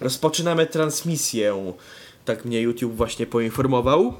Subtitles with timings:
[0.00, 1.72] rozpoczynamy transmisję.
[2.24, 4.14] Tak mnie YouTube właśnie poinformował.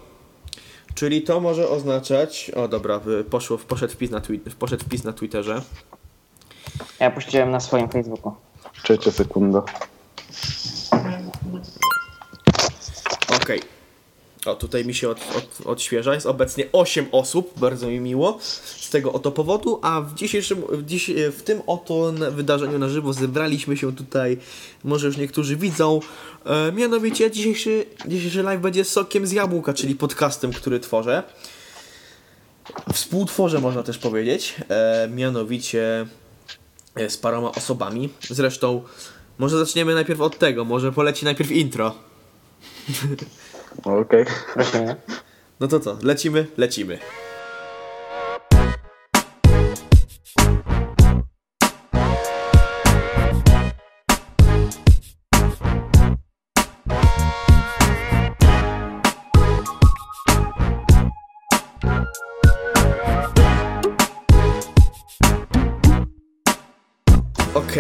[0.95, 2.50] Czyli to może oznaczać.
[2.56, 5.62] O dobra, poszło, poszedł, wpis na twi- poszedł wpis na Twitterze.
[7.01, 8.32] Ja puściłem na swoim Facebooku.
[8.82, 9.62] Trzecia sekunda.
[13.42, 13.60] Okej.
[14.47, 16.15] O, tutaj mi się od, od, odświeża.
[16.15, 18.39] Jest obecnie 8 osób, bardzo mi miło
[18.80, 23.12] z tego oto powodu, a w dzisiejszym, w, dziś, w tym oto wydarzeniu na żywo
[23.12, 24.39] zebraliśmy się tutaj,
[24.84, 26.01] może już niektórzy widzą,
[26.45, 31.23] e, mianowicie dzisiejszy, dzisiejszy live będzie sokiem z jabłka, czyli podcastem, który tworzę.
[32.93, 36.07] Współtworzę, można też powiedzieć, e, mianowicie
[36.95, 38.09] e, z paroma osobami.
[38.31, 38.83] Zresztą,
[39.39, 41.95] może zaczniemy najpierw od tego, może poleci najpierw intro.
[43.84, 44.24] Okej.
[44.55, 44.97] Prosimy.
[45.60, 46.47] No to co, lecimy?
[46.56, 46.98] Lecimy.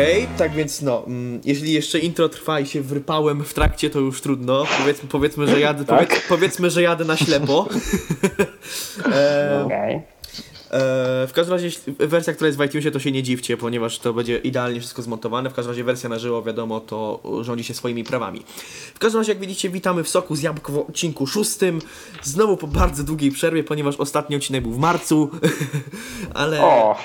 [0.00, 3.98] Okej, tak więc no, mm, jeżeli jeszcze intro trwa i się wrypałem w trakcie, to
[4.00, 4.64] już trudno.
[4.78, 6.08] Powiedzmy, powiedzmy że jadę, Tak.
[6.08, 7.68] powiedz, powiedzmy, że jadę na ślepo.
[9.14, 9.94] e, Okej.
[9.94, 10.00] e,
[11.26, 14.12] w każdym razie jeśli- wersja, która jest w iTunesie, to się nie dziwcie, ponieważ to
[14.14, 15.50] będzie idealnie wszystko zmontowane.
[15.50, 18.42] W każdym razie wersja na żywo, wiadomo, to rządzi się swoimi prawami.
[18.94, 21.80] W każdym razie, jak widzicie, witamy w Soku z Jabłk w odcinku szóstym.
[22.22, 25.30] Znowu po bardzo długiej przerwie, ponieważ ostatni odcinek był w marcu.
[26.34, 26.98] Ale O,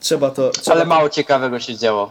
[0.00, 0.50] trzeba to...
[0.50, 2.10] Trzeba Ale mało ciekawego się działo.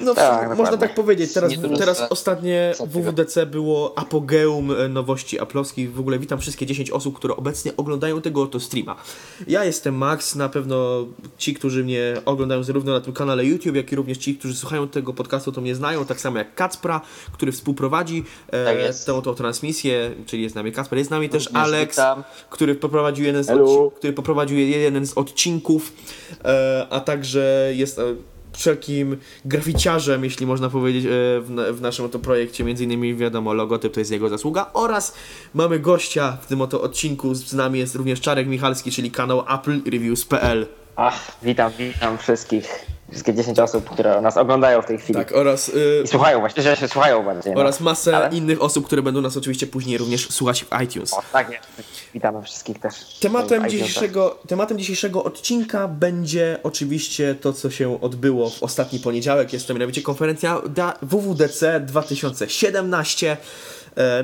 [0.00, 0.78] No, Tak, można dokładnie.
[0.78, 1.32] tak powiedzieć.
[1.32, 2.72] Teraz, teraz za- ostatnie.
[2.86, 5.94] WWDC było apogeum e, nowości aplowskich.
[5.94, 8.96] W ogóle witam wszystkie 10 osób, które obecnie oglądają tego oto streama.
[9.48, 11.06] Ja jestem Max, na pewno
[11.38, 14.88] ci, którzy mnie oglądają zarówno na tym kanale YouTube, jak i również ci, którzy słuchają
[14.88, 17.00] tego podcastu, to mnie znają, tak samo jak Kacpra,
[17.32, 19.06] który współprowadzi e, Tak jest.
[19.06, 22.24] tę oto transmisję, czyli jest z nami Kacper, jest z nami też Również Alex, witam.
[22.50, 25.92] który poprowadził jeden z, odci- który poprowadził jeden z odcinków,
[26.44, 28.02] e, a także jest e,
[28.56, 31.08] wszelkim graficiarzem, jeśli można powiedzieć, e,
[31.40, 32.64] w, w naszym oto projekcie.
[32.64, 34.70] Między innymi wiadomo, logotyp to jest jego zasługa.
[34.72, 35.14] Oraz
[35.54, 37.34] mamy gościa w tym oto odcinku.
[37.34, 40.66] Z nami jest również Czarek Michalski, czyli kanał applreviews.pl.
[40.96, 42.93] ach, witam, witam wszystkich.
[43.14, 45.18] Wszystkie 10 osób, które nas oglądają w tej chwili.
[45.18, 47.52] Tak, oraz, e, I słuchają właśnie, że się słuchają bardziej.
[47.54, 47.60] No.
[47.60, 51.12] oraz masę Ale- innych osób, które będą nas oczywiście później również słuchać w iTunes.
[51.14, 51.64] O, tak jest.
[52.14, 52.94] Witamy wszystkich też.
[53.20, 59.52] Tematem dzisiejszego, tematem dzisiejszego odcinka będzie oczywiście to, co się odbyło w ostatni poniedziałek.
[59.52, 60.60] Jest to mianowicie konferencja
[61.02, 63.36] WWDC 2017, e,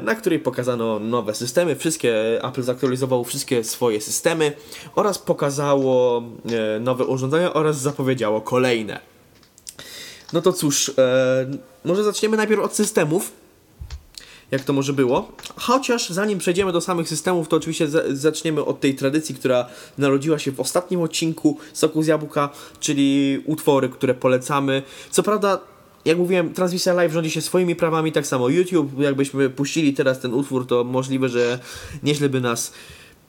[0.03, 1.77] na której pokazano nowe systemy.
[1.77, 4.53] Wszystkie Apple zaktualizowało wszystkie swoje systemy
[4.95, 6.23] oraz pokazało
[6.77, 9.01] e, nowe urządzenia oraz zapowiedziało kolejne.
[10.33, 11.47] No to cóż, e,
[11.85, 13.33] może zaczniemy najpierw od systemów
[14.51, 15.33] jak to może było.
[15.57, 19.67] Chociaż zanim przejdziemy do samych systemów, to oczywiście za- zaczniemy od tej tradycji, która
[19.99, 22.49] narodziła się w ostatnim odcinku Soku z Jabłka,
[22.81, 24.83] czyli utwory, które polecamy.
[25.11, 25.59] Co prawda,
[26.05, 28.99] jak mówiłem, transmisja live rządzi się swoimi prawami, tak samo YouTube.
[28.99, 31.59] Jakbyśmy puścili teraz ten utwór, to możliwe, że
[32.03, 32.73] nieźle by nas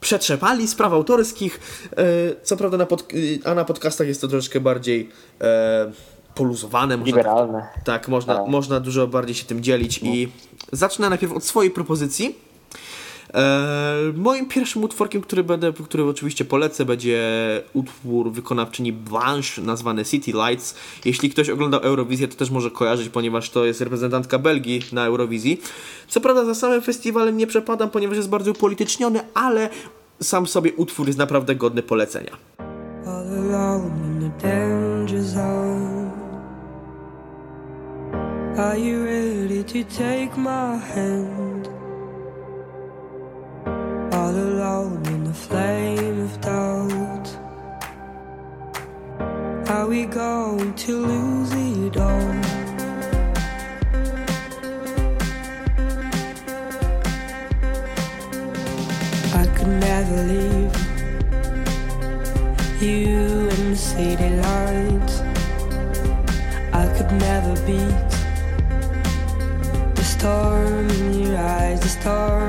[0.02, 1.60] przetrzepali z praw autorskich.
[1.98, 2.06] E,
[2.44, 3.08] co prawda, na pod,
[3.46, 5.10] a na podcastach jest to troszeczkę bardziej
[5.42, 5.92] e,
[6.36, 6.98] poluzowane.
[6.98, 7.68] Można tak Liberalne.
[7.84, 8.48] tak, można, Tak.
[8.48, 10.32] można dużo bardziej się tym dzielić i
[10.72, 12.36] zacznę najpierw od swojej propozycji.
[13.34, 17.22] E, moim pierwszym utworkiem, który będę, który oczywiście polecę, będzie
[17.74, 20.76] utwór wykonawczyni Blanche nazwany City Lights.
[21.06, 25.62] Jeśli ktoś oglądał Eurowizję, to też może kojarzyć, ponieważ to jest reprezentantka Belgii na Eurowizji.
[26.08, 29.70] Co prawda za samym festiwalem nie przepadam, ponieważ jest bardzo upolityczniony, ale
[30.22, 32.38] sam sobie utwór jest naprawdę godny polecenia.
[38.58, 41.51] Are you ready to take my hand?
[44.14, 47.28] All alone in the flame of doubt.
[49.70, 52.32] Are we going to lose it all?
[59.42, 60.76] I could never leave
[62.82, 65.16] you in the city lights.
[66.74, 68.12] I could never beat
[69.96, 72.41] the storm in your eyes, the storm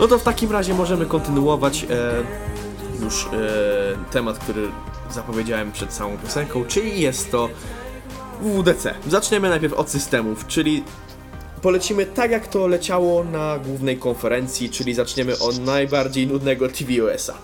[0.00, 1.86] No to w takim razie możemy kontynuować e,
[3.04, 3.28] już e,
[4.12, 4.68] temat, który
[5.10, 7.48] zapowiedziałem przed całą piosenką, czyli jest to
[8.42, 8.94] WWDC.
[9.08, 10.84] Zaczniemy najpierw od systemów, czyli
[11.62, 17.34] polecimy tak jak to leciało na głównej konferencji, czyli zaczniemy od najbardziej nudnego tvOS-a.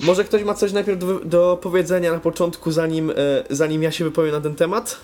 [0.00, 3.14] Może ktoś ma coś najpierw do, do powiedzenia na początku, zanim, e,
[3.50, 4.96] zanim ja się wypowiem na ten temat?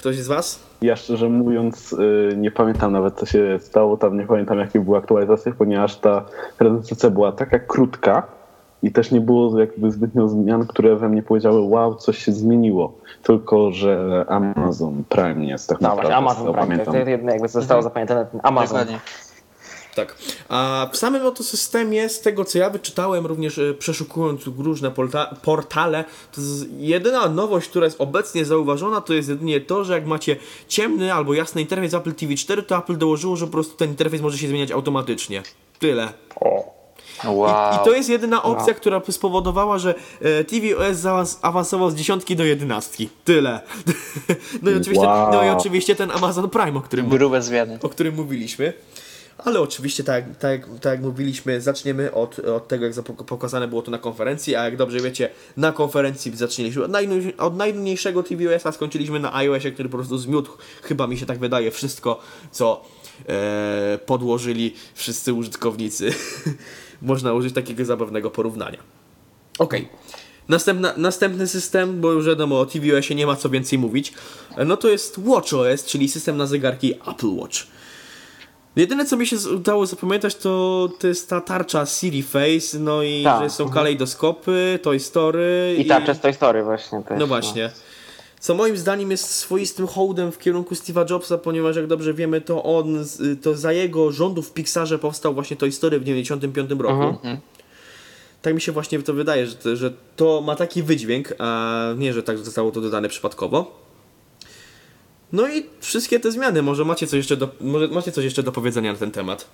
[0.00, 0.60] Ktoś z Was?
[0.82, 4.98] Ja szczerze mówiąc y, nie pamiętam nawet co się stało tam, nie pamiętam jakie były
[4.98, 6.24] aktualizacje, ponieważ ta
[6.58, 8.22] prezentacja była taka krótka
[8.82, 12.92] i też nie było jakby zbytnio zmian, które we mnie powiedziały wow, coś się zmieniło.
[13.22, 16.94] Tylko, że Amazon Prime jest tak No naprawdę, właśnie, Amazon Prime, to pamiętam.
[16.94, 18.78] jest jedno jakby zostało zapamiętane, ten Amazon.
[18.78, 19.00] Dokładnie.
[19.94, 20.14] Tak.
[20.48, 25.34] A w samym oto systemie, z tego co ja wyczytałem, również e, przeszukując różne porta
[25.42, 26.40] portale, to
[26.78, 30.36] jedyna nowość, która jest obecnie zauważona, to jest jedynie to, że jak macie
[30.68, 34.22] ciemny albo jasny interfejs Apple TV 4, to Apple dołożyło, że po prostu ten interfejs
[34.22, 35.42] może się zmieniać automatycznie.
[35.78, 36.12] Tyle.
[36.40, 36.80] O.
[37.24, 37.74] Wow.
[37.74, 43.08] I to jest jedyna opcja, która spowodowała, że e, tvOS awansował z dziesiątki do jedenastki.
[43.24, 43.60] Tyle.
[44.62, 45.32] No i oczywiście, Wow.
[45.32, 47.78] no i oczywiście ten Amazon Prime, o którym Grube zmiany.
[47.82, 48.72] o którym mówiliśmy.
[49.44, 52.94] Ale oczywiście, tak, tak, tak jak mówiliśmy, zaczniemy od, od tego, jak
[53.26, 57.56] pokazane było to na konferencji, a jak dobrze wiecie, na konferencji zaczęliśmy od, najnu- od
[57.56, 60.50] najnudniejszego tvOS-a, skończyliśmy na iOSie, który po prostu zmiótł,
[60.82, 62.20] chyba mi się tak wydaje, wszystko,
[62.50, 62.84] co
[63.28, 66.10] e, podłożyli wszyscy użytkownicy.
[67.02, 68.78] Można użyć takiego zabawnego porównania.
[69.58, 69.88] Okej.
[70.48, 74.12] Następna, następny system, bo już wiadomo o tvOSie nie ma co więcej mówić,
[74.66, 77.66] no to jest WatchOS, czyli system na zegarki Apple Watch.
[78.76, 83.22] Jedyne co mi się udało zapamiętać to, to jest ta tarcza Siri Face, no i
[83.24, 83.42] Tak.
[83.42, 87.18] że są kalejdoskopy, Toy Story I tarcza z Toy Story właśnie też.
[87.20, 87.70] No właśnie.
[88.40, 92.62] Co moim zdaniem jest swoistym hołdem w kierunku Steve'a Jobsa, ponieważ jak dobrze wiemy, to
[92.64, 93.04] on,
[93.42, 97.18] to za jego rządów w Pixarze powstał właśnie Toy Story w 95 roku.
[98.42, 102.12] Tak mi się właśnie to wydaje, że to, że to ma taki wydźwięk, a nie,
[102.12, 103.80] że tak zostało to dodane przypadkowo.
[105.32, 108.52] No i wszystkie te zmiany, może macie coś jeszcze do, może macie coś jeszcze do
[108.52, 109.46] powiedzenia na ten temat.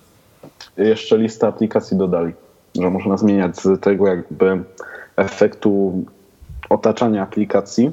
[0.77, 2.33] Jeszcze listę aplikacji dodali,
[2.81, 4.63] że można zmieniać z tego jakby
[5.17, 6.05] efektu
[6.69, 7.91] otaczania aplikacji,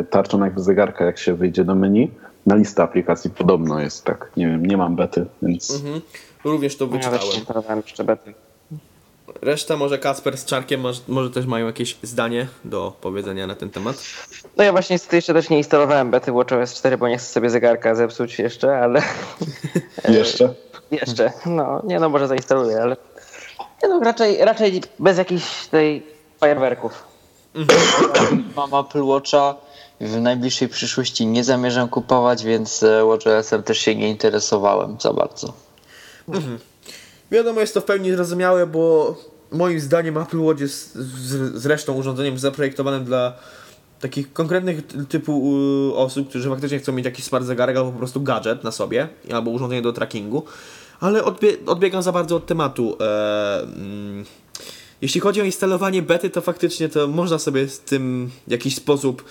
[0.00, 2.10] y, tarczą jakby zegarka, jak się wyjdzie do menu,
[2.46, 4.30] na listę aplikacji podobno jest tak.
[4.36, 6.00] Nie wiem, nie mam bety, więc Mhm.
[6.44, 7.34] Również to Ja też wyczytałem.
[7.38, 8.34] nie próbowałem jeszcze bety.
[9.42, 13.70] Reszta może Kasper z Czarkiem może, może też mają jakieś zdanie do powiedzenia na ten
[13.70, 13.96] temat.
[14.56, 17.50] No ja właśnie niestety jeszcze też nie instalowałem bety WatchOS 4, bo nie chcę sobie
[17.50, 19.02] zegarka zepsuć jeszcze, ale
[20.08, 20.54] jeszcze.
[20.90, 22.96] jeszcze, no nie no może zainstaluję, ale
[23.82, 26.06] nie no raczej, raczej bez jakichś tej
[26.40, 27.04] fajerwerków.
[28.56, 29.54] Mam Apple Watcha.
[30.00, 35.52] W najbliższej przyszłości nie zamierzam kupować, więc e, WatchOS-em też się nie interesowałem za bardzo.
[37.30, 39.14] Wiadomo, jest to w pełni zrozumiałe, bo
[39.52, 43.32] moim zdaniem Apple Watch jest z- zresztą urządzeniem zaprojektowanym dla
[44.00, 45.52] takich konkretnych ty- typu
[45.96, 49.50] osób, którzy faktycznie chcą mieć jakiś smart zegarek albo po prostu gadżet na sobie, albo
[49.50, 50.42] urządzenie do trackingu,
[51.00, 52.96] ale odbie odbiegam za bardzo od tematu.
[53.00, 54.24] E, mm,
[55.02, 59.24] jeśli chodzi o instalowanie bety, to faktycznie to można sobie z tym w jakiś sposób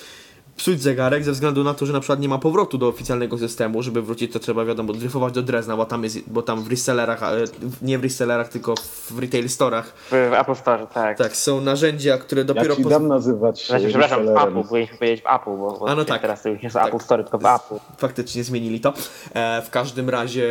[0.58, 3.82] psuć zegarek ze względu na to, że na przykład nie ma powrotu do oficjalnego systemu,
[3.84, 7.22] żeby wrócić to trzeba wiadomo dryfować do Drezna, bo tam jest, bo tam w resellerach,
[7.82, 8.76] nie w resellerach, tylko
[9.12, 11.18] w retail storach, W, Apple Store, tak.
[11.18, 14.30] tak, są narzędzia, które Ja dopiero ci poz- dam nazywać Znaczy, przepraszam, w.
[14.30, 16.22] Apple, powinniśmy powiedzieć w Apple, bo, bo A no tak.
[16.22, 16.88] teraz to już nie są Tak.
[16.88, 17.76] Apple Store, tylko w Apple.
[17.98, 18.94] faktycznie zmienili to.
[19.34, 20.48] E, w każdym razie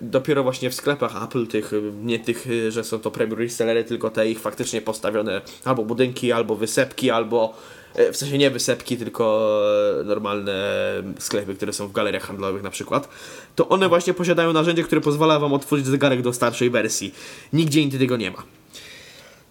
[0.00, 3.84] dopiero właśnie w sklepach Apple, tych, y, nie tych, y, że są to premium resellery,
[3.84, 7.54] tylko te ich faktycznie postawione albo budynki, albo wysepki, albo
[8.12, 9.60] w sensie nie wysepki, tylko
[10.00, 10.52] e, normalne
[11.18, 13.08] sklepy, które są w galeriach handlowych na przykład,
[13.56, 17.14] to one właśnie posiadają narzędzie, które pozwala Wam otworzyć zegarek do starszej wersji.
[17.52, 18.42] Nigdzie indziej tego nie ma.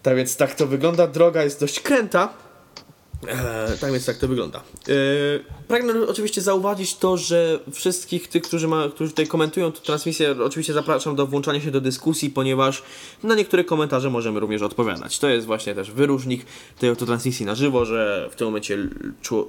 [0.02, 1.06] Tak więc tak to wygląda.
[1.06, 2.28] Droga jest dość kręta,
[3.28, 4.58] E, tak więc tak to wygląda.
[4.58, 4.92] E,
[5.68, 10.72] pragnę oczywiście zauważyć to, że wszystkich tych, którzy, ma, którzy tutaj komentują tę transmisję, oczywiście
[10.72, 12.82] zapraszam do włączania się do dyskusji, ponieważ
[13.22, 15.18] na niektóre komentarze możemy również odpowiadać.
[15.18, 16.46] To jest właśnie też wyróżnik
[16.78, 18.78] tej oto transmisji na żywo, że w tym momencie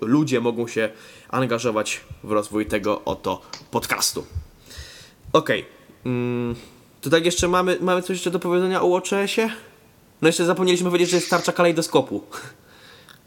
[0.01, 0.89] ludzie mogą się
[1.29, 3.41] angażować w rozwój tego oto
[3.72, 4.25] podcastu.
[5.34, 5.65] Okej.
[6.05, 6.55] Mm,
[7.01, 9.50] to tak jeszcze mamy, mamy coś jeszcze do powiedzenia o WatchOSie?
[10.22, 12.24] No jeszcze zapomnieliśmy powiedzieć, że jest tarcza kalejdoskopu.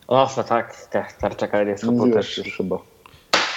[0.08, 2.46] O, no tak, tak, tarcza kalejdoskopu Mówiłeś też.
[2.46, 2.78] już chyba.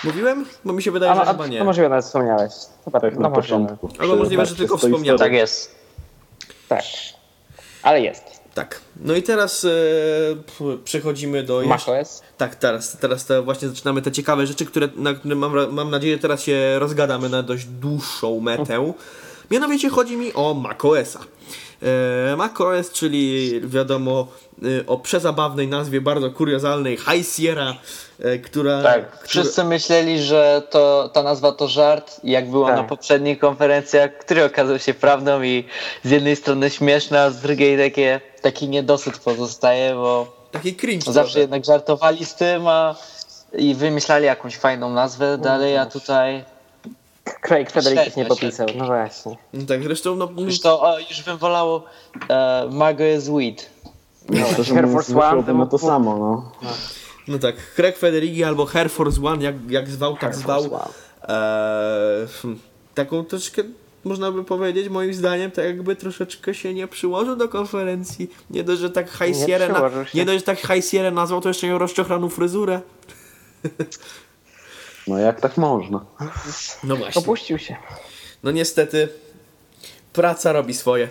[0.03, 0.45] Mówiłem?
[0.65, 1.59] Bo mi się wydaje, A, że a, chyba nie.
[1.59, 2.53] to możliwe nawet wspomniałeś.
[2.85, 3.89] Chyba Tak no na początku.
[3.99, 5.19] Albo możliwe, że Przy- tylko wspomniałem.
[5.19, 5.75] Tak jest.
[6.67, 6.83] Tak.
[7.83, 8.41] Ale jest.
[8.53, 8.81] Tak.
[9.01, 9.69] No i teraz e,
[10.83, 11.61] przechodzimy do...
[11.65, 12.21] macOS.
[12.37, 16.17] Tak, teraz, teraz to właśnie zaczynamy te ciekawe rzeczy, które, na które mam, mam nadzieję
[16.17, 18.93] teraz się rozgadamy na dość dłuższą metę.
[19.51, 21.19] Mianowicie chodzi mi o macOSa.
[22.31, 24.27] E, macOS, czyli wiadomo
[24.63, 27.75] e, o przezabawnej nazwie, bardzo kuriozalnej High Sierra,
[28.19, 28.81] e, która...
[28.83, 32.75] Tak, która- wszyscy myśleli, że to, ta nazwa to żart, jak było Tak.
[32.77, 35.63] na poprzednich konferencjach, który okazał się prawdą i
[36.03, 41.05] z jednej strony śmieszny, a z drugiej takie, taki niedosyt pozostaje, bo Taki cringe.
[41.11, 41.39] zawsze trochę.
[41.39, 42.95] jednak żartowali z tym, a
[43.57, 46.43] i wymyślali jakąś fajną nazwę dalej, a tutaj
[47.41, 48.67] Craig Federicus nie popisał.
[48.75, 49.37] No właśnie.
[49.53, 51.83] No Tak, zresztą no, już to o, już bym wolało
[52.29, 53.69] e, Mago jest weed.
[54.29, 56.51] No, szczerze Air Force One to to samo, no.
[57.27, 60.63] No tak, Craig Federighi albo Air Force One, jak, jak zwał, tak zwał.
[60.63, 62.59] Eee, hmm,
[62.95, 63.63] taką troszkę,
[64.03, 68.29] można by powiedzieć, moim zdaniem, tak jakby troszeczkę się nie przyłożył do konferencji.
[68.49, 70.17] Nie dość, że tak High Nie Sierra, na, przyłożył się.
[70.17, 72.81] nie dość, że tak High Sierra nazwał, to jeszcze miał rozczochraną fryzurę.
[75.11, 76.05] No jak tak można?
[76.83, 77.21] No właśnie.
[77.21, 77.75] Opuścił się.
[78.43, 79.09] No niestety,
[80.13, 81.09] praca robi swoje.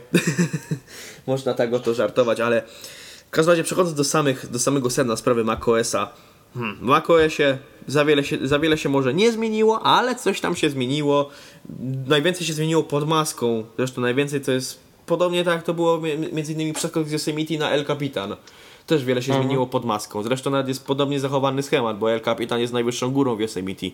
[1.26, 2.62] Można tak o to żartować, ale
[3.26, 6.10] w każdym razie przechodząc do, samych, do samego sedna sprawy macOSa.
[6.54, 10.56] Hmm, w macOSie za wiele, się, za wiele się może nie zmieniło, ale coś tam
[10.56, 11.30] się zmieniło.
[12.06, 13.64] Najwięcej się zmieniło pod maską.
[13.76, 17.54] Zresztą najwięcej to jest podobnie tak jak to było mi- między innymi przeskok z Yosemite
[17.58, 18.36] na El Capitan.
[18.90, 20.22] Też wiele się zmieniło pod maską.
[20.22, 23.86] Zresztą nawet jest podobnie zachowany schemat, bo El Capitan jest najwyższą górą w Yosemite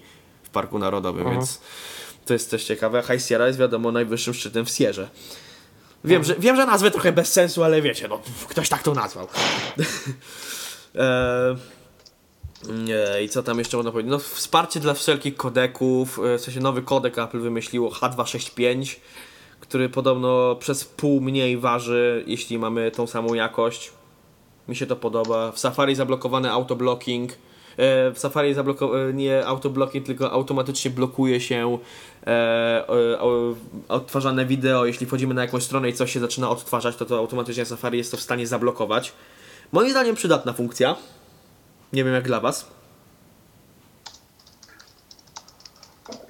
[0.42, 1.60] w Parku Narodowym, więc
[2.26, 3.02] to jest też ciekawe.
[3.02, 5.08] High Sierra jest wiadomo najwyższym szczytem w Sierze.
[6.04, 9.28] Wiem, że, wiem, że nazwę trochę bez sensu, ale wiecie, no ktoś tak to nazwał.
[10.94, 11.56] eee,
[12.84, 14.10] nie, I co tam jeszcze można powiedzieć?
[14.10, 18.96] No, wsparcie dla wszelkich kodeków, e, w sensie nowy kodek Apple wymyśliło H265,
[19.60, 23.92] który podobno przez pół mniej waży, jeśli mamy tą samą jakość.
[24.68, 25.52] Mi się to podoba.
[25.52, 27.32] W Safari zablokowany autoblocking.
[27.32, 27.36] E,
[28.10, 31.78] W Safari zabloko- e, nie autoblocking, tylko automatycznie blokuje się
[32.26, 33.18] e,
[33.88, 34.86] odtwarzane wideo.
[34.86, 38.10] Jeśli wchodzimy na jakąś stronę i coś się zaczyna odtwarzać, to to automatycznie Safari jest
[38.10, 39.12] to w stanie zablokować.
[39.72, 40.96] Moim zdaniem przydatna funkcja.
[41.92, 42.66] Nie wiem jak dla Was.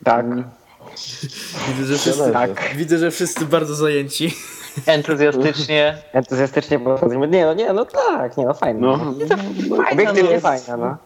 [0.04, 0.26] Tak.
[1.78, 2.74] Widzę, że wszyscy, Tak.
[2.76, 4.34] widzę, że wszyscy bardzo zajęci.
[4.86, 5.98] Entuzjastycznie.
[6.12, 7.28] Entuzjastycznie podchodzimy.
[7.28, 8.80] Nie no, nie no tak, nie no fajne.
[8.80, 9.14] No,
[9.92, 10.96] Obiektywnie no, fajne, no.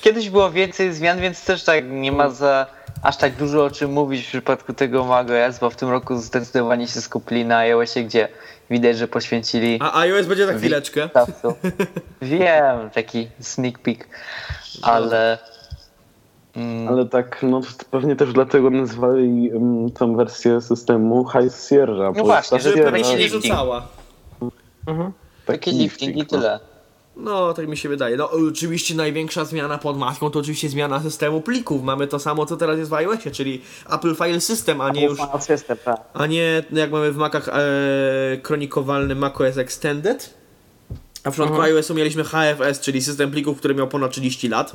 [0.00, 2.66] Kiedyś było więcej zmian, więc też tak nie ma za
[3.02, 6.16] aż tak dużo o czym mówić w przypadku tego Mago S, bo w tym roku
[6.16, 8.28] zdecydowanie się skupili na iOSie, gdzie
[8.70, 11.08] widać, że poświęcili A iOS będzie za chwileczkę.
[12.22, 14.08] Wiem, taki sneak peek,
[14.82, 15.38] ale
[16.56, 22.12] mm, ale tak, no pewnie też dlatego nazwali um, tą wersję systemu High Sierra.
[22.12, 23.88] bo właśnie, ta żeby Sierra- Pewnie się nie rzucała.
[25.46, 26.24] taki lifting i no.
[26.24, 26.60] tyle.
[27.16, 28.16] No, tak mi się wydaje.
[28.16, 31.82] No, oczywiście największa zmiana pod maską to oczywiście zmiana systemu plików.
[31.82, 35.18] Mamy to samo, co teraz jest w iOSie, czyli Apple File System, a nie już,
[35.18, 36.00] File System, tak.
[36.14, 37.62] a nie jak mamy w Macach e,
[38.42, 40.34] kronikowalny macOS Extended.
[41.24, 44.72] A w przypadku iOS-u mieliśmy HFS, czyli system plików, który miał ponad 30 lat.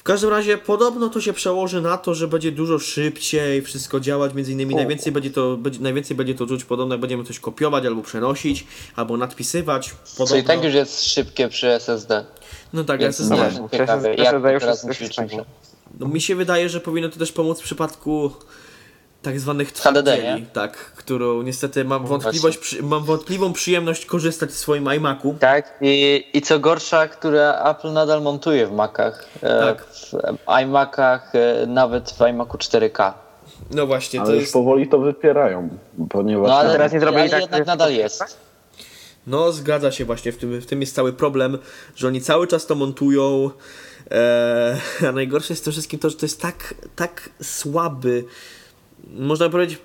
[0.00, 4.34] W każdym razie podobno to się przełoży na to, że będzie dużo szybciej wszystko działać,
[4.34, 7.86] między innymi najwięcej będzie to, będzie, najwięcej będzie to czuć podobno jak będziemy coś kopiować
[7.86, 8.66] albo przenosić,
[8.96, 9.90] albo nadpisywać.
[9.90, 12.24] Podobno, Co i tak już jest szybkie przy SSD.
[12.72, 13.36] no tak, Więc SSD.
[13.36, 15.48] właśnie, ciekawy, SSD jak już jest.
[16.00, 18.30] No, mi się wydaje, że powinno to też pomóc w przypadku
[19.22, 20.46] tak zwanych nie?
[20.52, 25.36] tak, którą niestety mam wątpliwość, przy, mam wątpliwą przyjemność korzystać w swoim iMacu.
[25.40, 29.28] Tak, i, i co gorsza, które Apple nadal montuje w Macach.
[29.42, 29.84] E, Tak.
[29.84, 30.12] W
[30.62, 33.12] iMacach, e, nawet w iMacu 4K.
[33.70, 35.68] No właśnie, to Ale już jest, powoli to wypierają,
[36.10, 38.38] ponieważ No ale, teraz nie zrobili ale tak, jednak nadal jest.
[39.26, 41.58] no zgadza się właśnie, w tym, w tym jest cały problem,
[41.96, 43.50] że oni cały czas to montują,
[44.10, 44.76] e,
[45.08, 48.24] a najgorsze jest to wszystkim to, że to jest tak, tak słaby,
[49.18, 49.78] można powiedzieć,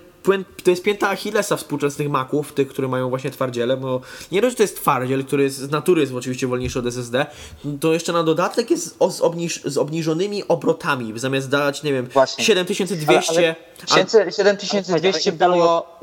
[0.64, 4.00] to jest pięta Achillesa współczesnych Maców, tych, które mają właśnie twardziele, bo
[4.32, 7.26] nie dość, że to jest twardziel, który jest, z natury jest oczywiście wolniejszy od SSD,
[7.80, 12.44] to jeszcze na dodatek jest z, obniż, z obniżonymi obrotami, zamiast dać, nie wiem, Właśnie.
[12.44, 13.54] 7200,
[13.90, 15.98] Ale- a- 7200 było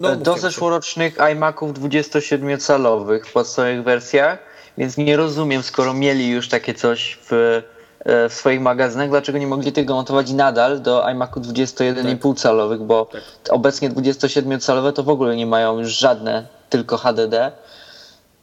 [0.00, 4.38] no, do mówcie, zeszłorocznych iMaców 27-calowych w podstawowych wersjach,
[4.78, 7.62] więc nie rozumiem, skoro mieli już takie coś w, e,
[8.04, 13.22] w swoich magazynach, dlaczego nie mogli tego montować nadal do iMacu 21,5 calowych, bo Tak.
[13.50, 17.52] obecnie 27-calowe to w ogóle nie mają już żadne, tylko HDD.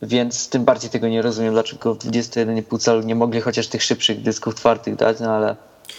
[0.01, 4.21] Więc tym bardziej tego nie rozumiem, dlaczego w 21,5 calu nie mogli chociaż tych szybszych
[4.21, 5.55] dysków twardych dać, no ale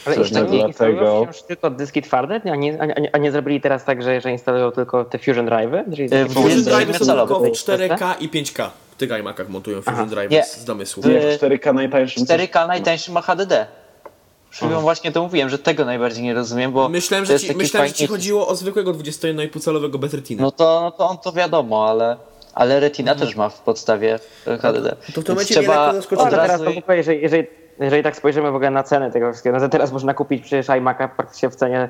[0.07, 3.33] Ale Pewnie jeszcze nie dlatego- wciąż tylko dyski twarde, a nie, a, nie, a nie
[3.33, 5.95] zrobili teraz tak, że, że instalują tylko te Fusion Drive'y?
[5.97, 7.97] Czyli E, Fusion Fusion Drive są tylko w Drive'y?
[7.97, 8.69] 4K i 5K.
[8.91, 10.45] W tych iMacach montują Fusion Drive Nie.
[10.45, 11.03] z domysłu.
[11.03, 13.67] W 4K najtańszym 4K najtańszy ma HDD.
[14.51, 17.95] Przyjąłem właśnie to mówiłem, że tego najbardziej nie rozumiem, bo Myślałem, że ci, myślałem, że
[17.95, 20.43] ci chodziło o zwykłego 21,5 calowego bez retiny.
[20.43, 22.17] No to, no to on to wiadomo, ale,
[22.55, 24.97] ale Retina też ma w podstawie HDD.
[25.15, 26.31] to w tym momencie mnie lekko zaskoczyło.
[26.31, 27.47] Teraz razu to ogóle, jeżeli, jeżeli,
[27.85, 30.67] jeżeli tak spojrzymy w ogóle na ceny tego wszystkiego, no to teraz można kupić przecież
[30.67, 31.89] iMac'a praktycznie w cenie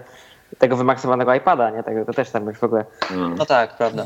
[0.58, 1.82] tego wymaksowanego iPada, nie?
[1.82, 2.84] Tego, to też tam już w ogóle...
[3.36, 4.04] No tak, prawda.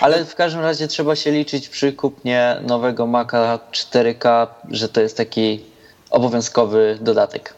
[0.00, 5.16] Ale w każdym razie trzeba się liczyć przy kupnie nowego Maca 4K, że to jest
[5.16, 5.64] taki
[6.10, 7.54] obowiązkowy dodatek.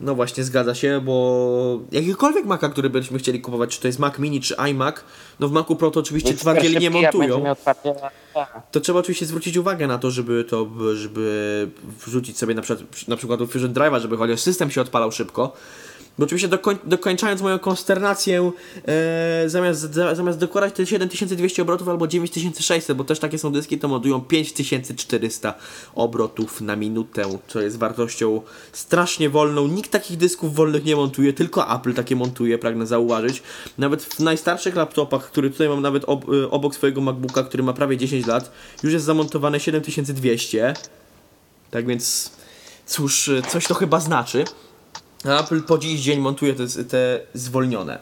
[0.00, 4.18] No właśnie, zgadza się, bo jakikolwiek Maca, który byśmy chcieli kupować, czy to jest Mac
[4.18, 4.96] Mini, czy iMac,
[5.40, 7.44] no w Macu Pro to oczywiście twardzieli nie montują.
[8.70, 11.68] To trzeba oczywiście zwrócić uwagę na to, żeby to, żeby
[12.06, 15.52] wrzucić sobie na przykład, na przykład do Fusion Drive'a, żeby chociaż system się odpalał szybko.
[16.18, 18.52] Bo oczywiście dokoń, dokończając moją konsternację,
[18.88, 23.78] e, zamiast, za, zamiast dokładać te 7200 obrotów albo 9600, bo też takie są dyski,
[23.78, 25.54] to modują 5400
[25.94, 29.66] obrotów na minutę, co jest wartością strasznie wolną.
[29.66, 33.42] Nikt takich dysków wolnych nie montuje, tylko Apple takie montuje, pragnę zauważyć.
[33.78, 37.72] Nawet w najstarszych laptopach, który tutaj mam nawet ob, y, obok swojego MacBooka, który ma
[37.72, 38.50] prawie 10 lat,
[38.82, 40.74] już jest zamontowane 7200.
[41.70, 42.30] Tak więc,
[42.86, 44.44] cóż, y, coś to chyba znaczy.
[45.24, 47.98] Apple po dziś dzień montuje te, te zwolnione.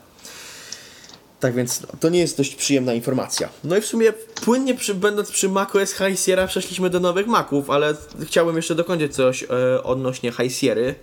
[1.41, 3.49] Tak więc no, to nie jest dość przyjemna informacja.
[3.65, 4.13] No i w sumie
[4.45, 7.95] płynnie przy, będąc przy macOS High Sierra przeszliśmy do nowych Maców, ale
[8.25, 10.95] chciałbym jeszcze dokończyć coś e, odnośnie High Sierry.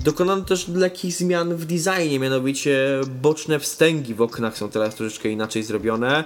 [0.00, 5.62] Dokonano też lekkich zmian w designie, mianowicie boczne wstęgi w oknach są teraz troszeczkę inaczej
[5.62, 6.18] zrobione.
[6.18, 6.24] E,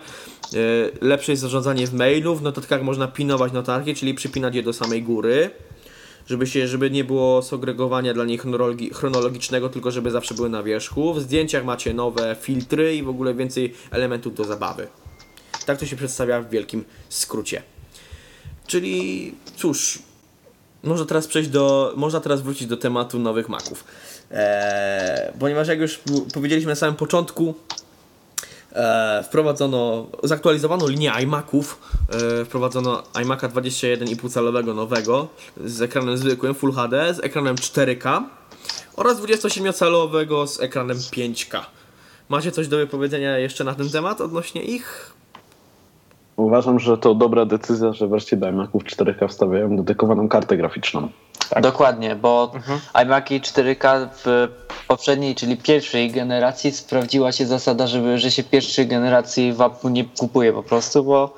[1.00, 5.02] lepsze jest zarządzanie w mailu, w notatkach można pinować notatki, czyli przypinać je do samej
[5.02, 5.50] góry
[6.26, 10.62] żeby, się, żeby nie było segregowania dla niej chronologi- chronologicznego, tylko żeby zawsze były na
[10.62, 11.14] wierzchu.
[11.14, 14.88] W zdjęciach macie nowe filtry i w ogóle więcej elementów do zabawy.
[15.66, 17.62] Tak to się przedstawia w wielkim skrócie.
[18.66, 19.98] Czyli cóż,
[20.82, 23.84] można teraz przejść do, można teraz wrócić do tematu nowych Maców.
[24.30, 26.00] Eee, ponieważ jak już
[26.34, 27.54] powiedzieliśmy na samym początku,
[29.22, 31.80] wprowadzono, zaktualizowano linię iMaców,
[32.40, 35.28] e, wprowadzono iMac'a 21,5 calowego nowego
[35.64, 38.22] z ekranem zwykłym Full HD, z ekranem 4K
[38.96, 41.60] oraz 27-calowego z ekranem 5K.
[42.28, 45.12] Macie coś do wypowiedzenia jeszcze na ten temat odnośnie ich?
[46.36, 51.08] Uważam, że to dobra decyzja, że wreszcie do iMaców 4K wstawiają dedykowaną kartę graficzną.
[51.62, 52.52] Dokładnie, bo
[53.02, 54.48] iMaki 4K w
[54.88, 60.52] poprzedniej, czyli pierwszej generacji sprawdziła się zasada, żeby, że się pierwszej generacji WAP-u nie kupuje
[60.52, 61.34] po prostu, bo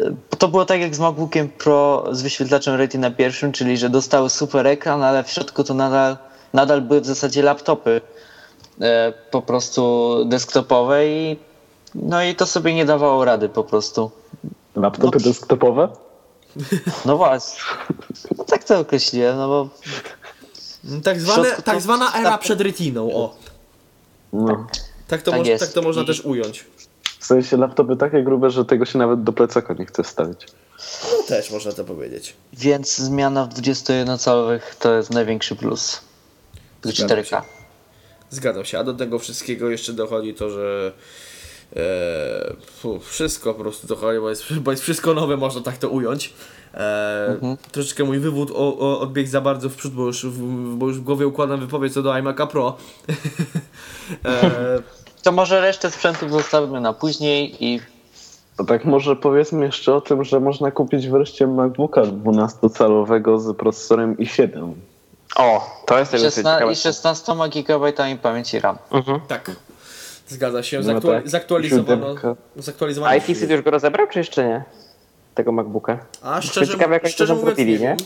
[0.00, 4.30] y, to było tak jak z MacBookiem Pro z wyświetlaczem Retina pierwszym, czyli że dostały
[4.30, 6.16] super ekran, ale w środku to nadal,
[6.52, 8.00] nadal były w zasadzie laptopy
[8.80, 11.36] e, po prostu desktopowe i
[11.94, 14.10] no i to sobie nie dawało rady po prostu.
[14.76, 15.24] Laptopy No.
[15.24, 15.88] desktopowe?
[17.04, 17.60] No właśnie.
[18.38, 19.68] No tak to określiłem, no bo
[21.04, 23.36] Tak, zwane, środku tak to- zwana era przed retiną, o.
[24.32, 24.66] No.
[25.08, 26.64] Tak to, Tak moż, tak to można I- też ująć.
[27.20, 30.46] W sensie laptopy takie grube, że tego się nawet do plecaka nie chce wstawić.
[31.12, 32.36] No też można to powiedzieć.
[32.52, 36.00] Więc zmiana w 21-calowych to jest największy plus.
[36.82, 37.42] Zgadzam 4K.
[38.30, 40.92] Zgadzam się, a do tego wszystkiego jeszcze dochodzi to, że
[41.76, 41.80] e,
[42.80, 46.32] fu, wszystko po prostu dochodzi, bo jest, bo jest wszystko nowe, można tak to ująć.
[46.74, 50.38] E, Troszeczkę mój wywód o, o, odbiegł za bardzo w przód, bo już, w,
[50.76, 52.76] bo już w głowie układam wypowiedź co do iMac'a Pro.
[54.24, 54.50] e,
[55.22, 57.80] To może resztę sprzętów zostawimy na później i
[58.56, 64.16] To tak może powiedzmy jeszcze o tym, że można kupić wreszcie MacBooka 12-calowego z procesorem
[64.16, 64.72] i7.
[65.36, 66.72] O, to jest tego dosyć 16, ciekawe.
[66.72, 67.32] i 16
[67.66, 68.78] GB pamięci RAM.
[68.90, 69.20] Mhm.
[69.28, 69.50] tak,
[70.28, 70.78] zgadza się.
[70.80, 71.28] No Zaktuali- tak.
[71.28, 72.14] zaktualizowano.
[72.56, 74.62] Zaktualizowano iFixit już go rozebrał, czy jeszcze nie?
[75.34, 75.98] Tego MacBooka.
[76.22, 77.96] A szczerze, ciekawe, jak szczerze mówiąc, nie nie?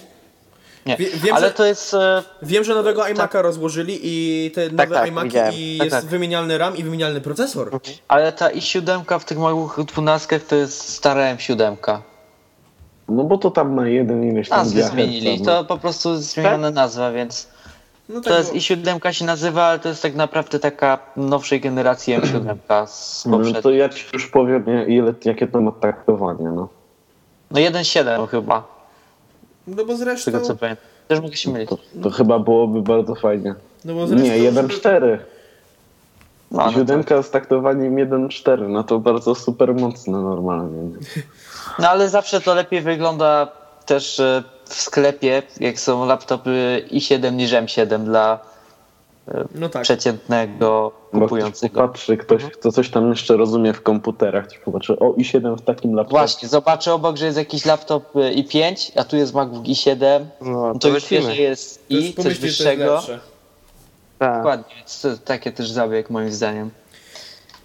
[0.86, 0.96] Nie.
[0.96, 1.94] Wie- wiem, Ale że- to jest.
[1.94, 6.04] e, Wiem, że nowego iMac'a rozłożyli i te nowe tak, iMac'i i Tak, jest tak.
[6.04, 7.70] wymienialny RAM i wymienialny procesor.
[8.08, 11.76] Ale ta i7 w tych małych 12 to jest stara M7.
[13.08, 15.40] No bo to tam na jeden ileś tam Nazwy zmienili.
[15.40, 17.48] To po prostu zmieniona nazwa, więc.
[18.12, 22.14] No To jest bo- i7 się nazywa, ale to jest tak naprawdę taka nowszej generacji
[22.18, 23.62] M7 z No poprzedniej.
[23.62, 26.44] to ja ci już powiem, nie, ile, jakie to ma traktowanie.
[26.48, 26.68] No.
[27.50, 28.64] No 1.7 chyba,
[29.66, 30.32] No bo z zresztą...
[30.32, 30.84] tego co pamiętam.
[31.08, 31.70] Też mogę się mylić.
[31.70, 33.54] To, to chyba byłoby bardzo fajnie.
[33.84, 35.18] No bo zresztą, Nie, 1.4.
[36.50, 40.82] No, no Siódemka z taktowaniem 1.4, no to bardzo super mocne normalnie.
[40.82, 40.96] nie?
[41.78, 43.48] no ale zawsze to lepiej wygląda
[43.86, 48.38] też e, w sklepie, jak są laptopy i7 niż M7 dla
[49.54, 49.82] No tak.
[49.82, 51.80] przeciętnego Bo ktoś kupującego.
[51.80, 55.94] popatrzy, ktoś, kto coś tam jeszcze rozumie w komputerach, ktoś popatrzy, o i7 w takim
[55.94, 56.18] laptopie.
[56.18, 60.50] Właśnie, zobaczę obok, że jest jakiś laptop y, i5, a tu jest MacBook i7, No,
[60.50, 63.02] no to to już wie, że jest i, coś wyższego.
[64.18, 64.36] Tak.
[64.36, 66.70] Dokładnie, więc to takie też zabieg moim zdaniem.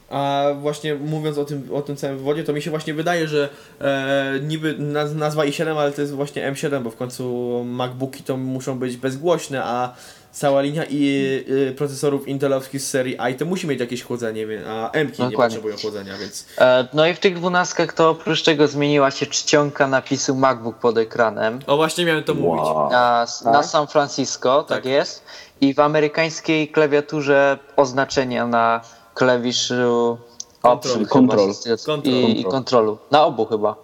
[0.09, 3.49] A właśnie mówiąc o tym, o tym całym wywodzie, to mi się właśnie wydaje, że
[3.81, 8.37] e, niby naz, nazwa i7, ale to jest właśnie M7, bo w końcu MacBooki to
[8.37, 9.93] muszą być bezgłośne, a
[10.31, 11.05] cała linia i
[11.49, 15.75] y, procesorów intelowskich z serii i to musi mieć jakieś chłodzenie, a M-ki nie potrzebują
[15.77, 20.35] chłodzenia, więc E, No i w tych dwunastkach to oprócz tego zmieniła się czcionka napisu
[20.35, 21.59] MacBook pod ekranem.
[21.67, 22.65] o właśnie miałem to mówić.
[22.65, 22.89] Wow.
[22.89, 23.65] na, na Tak?
[23.65, 24.77] San Francisco, tak.
[24.77, 24.85] Tak.
[24.85, 25.23] jest.
[25.61, 28.81] I w amerykańskiej klawiaturze oznaczenia na
[29.17, 30.17] klawiszu.
[30.63, 31.51] Option Control.
[32.03, 32.97] I, i kontrolu.
[33.11, 33.75] Na obu chyba.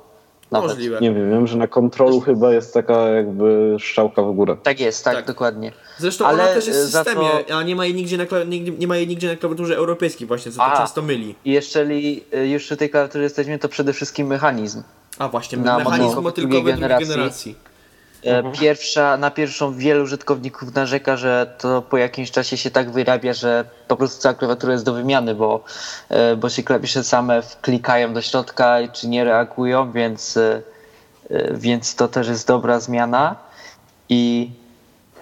[0.52, 0.70] Nawet.
[0.70, 1.00] Możliwe.
[1.02, 4.58] Nie wiem, wiem, że na kontrolu chyba jest taka jakby strzałka w górę.
[4.64, 5.26] Tak jest, tak, Tak.
[5.26, 5.72] dokładnie.
[5.98, 8.48] Zresztą Ale, ona też jest w systemie, to- a nie ma jej nigdzie na, kla-
[8.48, 11.36] nigdzie, nie ma jej nigdzie na klawiaturze europejskiej właśnie, co to często myli.
[11.46, 14.84] I jeżeli y, już przy tej klawiaturze jesteśmy, to przede wszystkim mechanizm.
[15.20, 17.08] A właśnie, Na mechanizm motylkowy drugiej generacji.
[17.08, 17.56] generacji.
[18.26, 23.34] E, Pierwsza, na pierwszą wielu użytkowników narzeka, że to po jakimś czasie się tak wyrabia,
[23.34, 25.64] że po prostu cała klawiatura jest do wymiany, bo,
[26.10, 30.62] e, bo się klawisze same klikają do środka czy nie reagują, więc, e,
[31.52, 33.36] więc to też jest dobra zmiana.
[34.10, 34.52] I,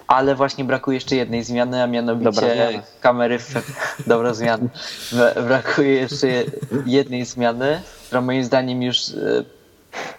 [0.06, 2.82] ale właśnie brakuje jeszcze jednej zmiany, a mianowicie Dobra zmiana.
[3.00, 3.38] kamery.
[3.38, 3.54] W,
[4.06, 4.64] dobra zmiana.
[5.12, 6.26] Bra- Brakuje jeszcze
[6.86, 8.96] jednej zmiany, która moim zdaniem już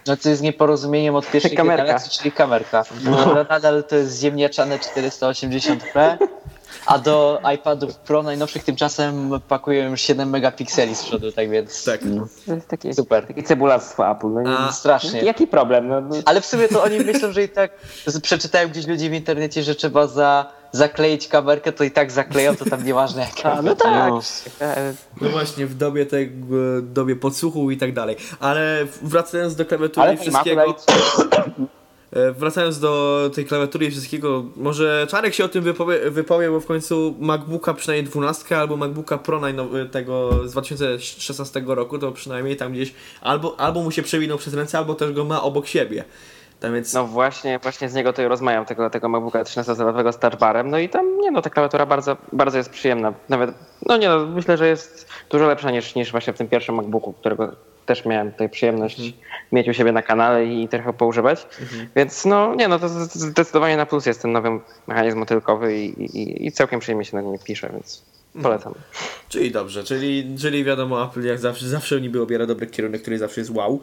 [0.06, 1.82] no to jest nieporozumieniem od pierwszej Kamerka.
[1.82, 2.84] generacji, czyli kamerka.
[3.04, 3.44] No.
[3.48, 6.16] Nadal to jest ziemniaczane 480p,
[6.86, 12.00] a do iPadów Pro najnowszych tymczasem pakują już 7 megapikseli z przodu, tak więc Tak.
[12.46, 13.26] To jest takie, Super.
[13.26, 14.32] takie cebulactwo Apple.
[14.44, 15.22] No, A- strasznie.
[15.22, 15.88] Jaki problem?
[15.88, 17.70] No, no, Ale w sumie to oni myślą, że i tak
[18.22, 22.64] przeczytają gdzieś ludzi w internecie, że trzeba za, zakleić kamerkę, to i tak zakleją, to
[22.64, 23.52] tam nieważne jaka.
[23.52, 24.10] a, no tak.
[24.10, 24.20] No.
[25.20, 28.16] No właśnie, w dobie tego, dobie podsłuchu i tak dalej.
[28.40, 30.74] Ale wracając do klawiatury Ale i wszystkiego,
[32.34, 36.66] wracając do tej klawiatury i wszystkiego, może Czarek się o tym wypowie, wypowie bo w
[36.66, 42.72] końcu MacBooka przynajmniej 12 albo MacBooka Pro najnowy, tego z 2016 roku, to przynajmniej tam
[42.72, 46.04] gdzieś albo, albo mu się przewinął przez ręce, albo też go ma obok siebie.
[46.60, 50.36] Tam więc No właśnie, właśnie z niego tutaj rozmawiam, tego, tego MacBooka 13-calowego z touch
[50.36, 50.70] barem.
[50.70, 53.12] No i tam, nie no, ta klawiatura bardzo, bardzo jest przyjemna.
[53.28, 53.50] Nawet,
[53.86, 57.12] no nie no, myślę, że jest dużo lepsza niż, niż właśnie w tym pierwszym MacBooku,
[57.12, 57.52] którego
[57.86, 59.14] też miałem tutaj przyjemność
[59.52, 61.46] mieć u siebie na kanale i trochę poużywać.
[61.96, 66.46] Więc no, nie no, to zdecydowanie na plus jest ten nowy mechanizm motylkowy i, i,
[66.46, 68.02] i całkiem przyjemnie się na nim pisze, więc
[68.42, 68.74] polecam.
[69.28, 73.40] Czyli dobrze, czyli, czyli wiadomo, Apple jak zawsze, zawsze niby obiera dobry kierunek, który zawsze
[73.40, 73.80] jest wow.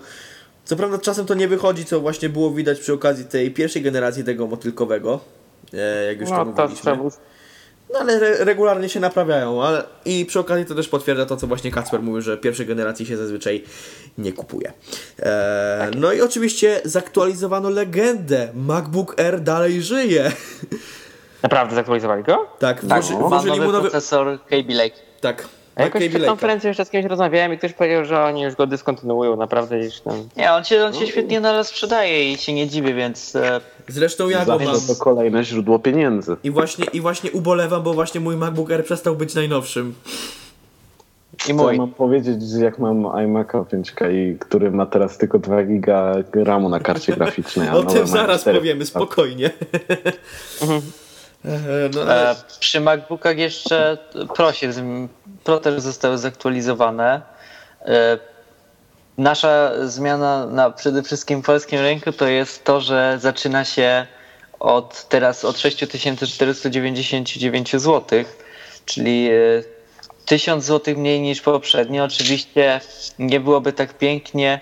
[0.63, 4.23] Co prawda czasem to nie wychodzi, co właśnie było widać przy okazji tej pierwszej generacji
[4.23, 5.19] tego motylkowego,
[5.73, 6.81] e, jak już to No to mówiliśmy.
[6.81, 7.03] trzeba
[7.93, 11.47] No ale re regularnie się naprawiają, ale i przy okazji to też potwierdza to, co
[11.47, 13.63] właśnie Kacper mówił, że pierwszej generacji się zazwyczaj
[14.17, 14.73] nie kupuje.
[15.19, 18.51] E, no i oczywiście zaktualizowano legendę.
[18.54, 20.32] MacBook Air dalej żyje.
[21.43, 22.47] Naprawdę zaktualizowali go?
[22.60, 23.89] tak, Tak, włoży, włożyli mu nowy...
[23.89, 24.95] procesor Kaby Lake.
[25.21, 28.55] Tak, A jakoś przed konferencją jeszcze z kimś rozmawiałem i ktoś powiedział, że oni już
[28.55, 30.29] go dyskontynuują, naprawdę już tam...
[30.38, 34.29] Nie, on się, on się świetnie nadal sprzedaje i się nie dziwię, więc e, Zresztą
[34.29, 34.75] ja go mam.
[34.88, 36.36] To kolejne źródło pieniędzy.
[36.43, 39.95] I właśnie, I właśnie ubolewam, bo właśnie mój MacBook Air przestał być najnowszym.
[41.49, 41.77] i mój.
[41.77, 46.69] mam powiedzieć, że jak mam iMac'a 5K, i który ma teraz tylko 2 giga RAMu
[46.69, 47.67] na karcie graficznej.
[47.67, 48.57] a O tym zaraz 4.
[48.57, 49.49] powiemy, spokojnie.
[51.45, 51.49] E,
[51.95, 53.97] no, ale, E, przy MacBookach jeszcze
[54.36, 55.10] Pro, się, z-
[55.43, 57.21] Pro też zostały zaktualizowane.
[57.86, 58.17] E,
[59.17, 64.08] nasza zmiana na przede wszystkim polskim rynku to jest to, że zaczyna się
[64.60, 68.23] od teraz od 6499 zł,
[68.86, 69.34] czyli e,
[70.25, 72.04] 1000 zł mniej niż poprzednio.
[72.04, 72.82] Oczywiście
[73.19, 74.60] nie byłoby tak pięknie.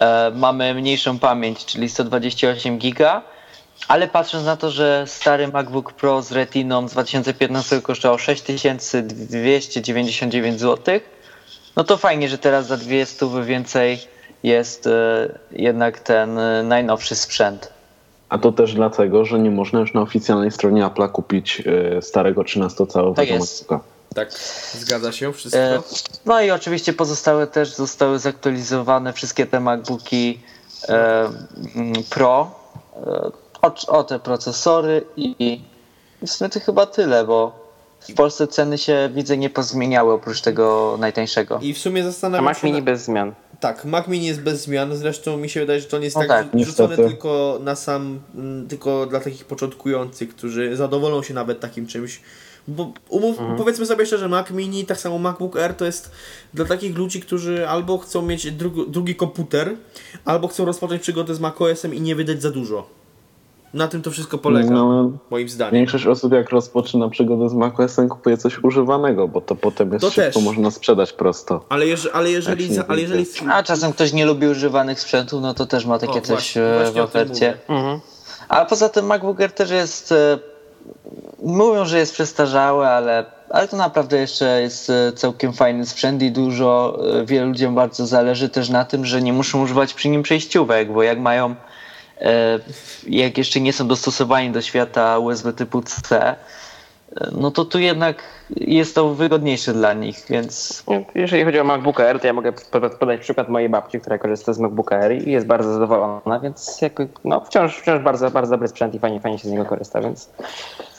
[0.00, 3.22] E, mamy mniejszą pamięć, czyli 128 giga.
[3.88, 11.00] Ale patrząc na to, że stary MacBook Pro z Retiną z 2015 kosztował 6299 zł,
[11.76, 13.98] no to fajnie, że teraz za 200 więcej
[14.42, 17.72] jest e, jednak ten e, najnowszy sprzęt.
[18.28, 22.42] A to też dlatego, że nie można już na oficjalnej stronie Apple'a kupić e, starego
[22.42, 23.62] 13-calowego Tak jest.
[23.62, 23.80] MacBooka.
[24.14, 24.32] tak,
[24.74, 25.60] zgadza się wszystko.
[25.60, 25.82] E,
[26.26, 30.40] No i oczywiście pozostałe też zostały zaktualizowane wszystkie te MacBooki
[32.10, 32.50] Pro
[32.96, 33.30] e,
[33.62, 35.60] o, o te procesory i,
[36.26, 37.62] w sumie to chyba tyle, bo
[38.00, 41.58] w Polsce ceny się widzę nie pozmieniały oprócz tego najtańszego.
[41.62, 42.66] I w sumie A zastanawiam Mac się...
[42.66, 43.32] Mini na- bez zmian.
[43.60, 46.22] Tak, Mac Mini jest bez zmian, zresztą mi się wydaje, że to nie jest No
[46.26, 51.60] tak, tak, rzucone tylko na sam, mm, tylko dla takich początkujących, którzy zadowolą się nawet
[51.60, 52.20] takim czymś.
[52.68, 56.10] Bo umów, powiedzmy sobie szczerze, Mac Mini, tak samo MacBook Air to jest
[56.54, 59.76] dla takich ludzi, którzy albo chcą mieć drugi, drugi komputer,
[60.24, 63.01] albo chcą rozpocząć przygodę z macOSem i nie wydać za dużo.
[63.74, 65.74] Na tym to wszystko polega, No, moim zdaniem.
[65.74, 70.10] Większość osób jak rozpoczyna przygodę z macOSem kupuje coś używanego, bo to potem jest To
[70.10, 70.44] szybko też.
[70.44, 71.64] można sprzedać prosto.
[71.68, 75.54] Ale, jeż, ale jeżeli, za, ale jeżeli A czasem ktoś nie lubi używanych sprzętów, no
[75.54, 77.56] to też ma takie O, coś właśnie- e, w ofercie.
[77.68, 78.00] Mhm.
[78.48, 80.12] A poza tym MacBook Air też jest.
[80.12, 80.38] e,
[81.42, 86.30] Mówią, że jest przestarzały, ale, ale to naprawdę jeszcze jest e, całkiem fajny sprzęt i
[86.32, 90.92] dużo, wielu ludziom bardzo zależy też na tym, że nie muszą używać przy nim przejściówek,
[90.92, 91.54] bo jak mają,
[93.08, 96.36] jak jeszcze nie są dostosowani do świata USB typu C, e,
[97.32, 98.22] no to tu jednak
[98.56, 102.94] jest to wygodniejsze dla nich, więc Jeżeli chodzi o MacBook Air, to ja mogę pod-
[102.94, 107.08] podać przykład mojej babci, która korzysta z MacBooka Air i jest bardzo zadowolona, więc jakby,
[107.24, 110.30] no, wciąż, wciąż bardzo, bardzo dobry sprzęt i fajnie, fajnie się z niego korzysta, więc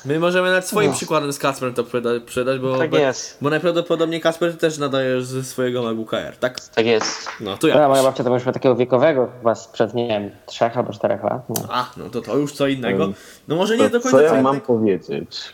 [0.06, 0.96] My możemy nawet swoim No.
[0.98, 1.84] przykładem z Kasperem to
[2.20, 3.38] sprzedać, bo, Tak jest.
[3.42, 6.60] bo najprawdopodobniej Kasper też nadajesz ze swojego MacBooka Air, tak?
[6.76, 7.30] tak jest.
[7.40, 7.78] No to ja.
[7.78, 7.88] ja.
[7.88, 11.50] moja babcia to już ma takiego wiekowego chyba sprzed, nie wiem, trzech albo czterech lat.
[11.50, 11.56] No.
[11.70, 13.04] A, no to to już co innego.
[13.04, 13.16] Mm.
[13.48, 15.52] No może nie To do końca co co ja mam powiedzieć?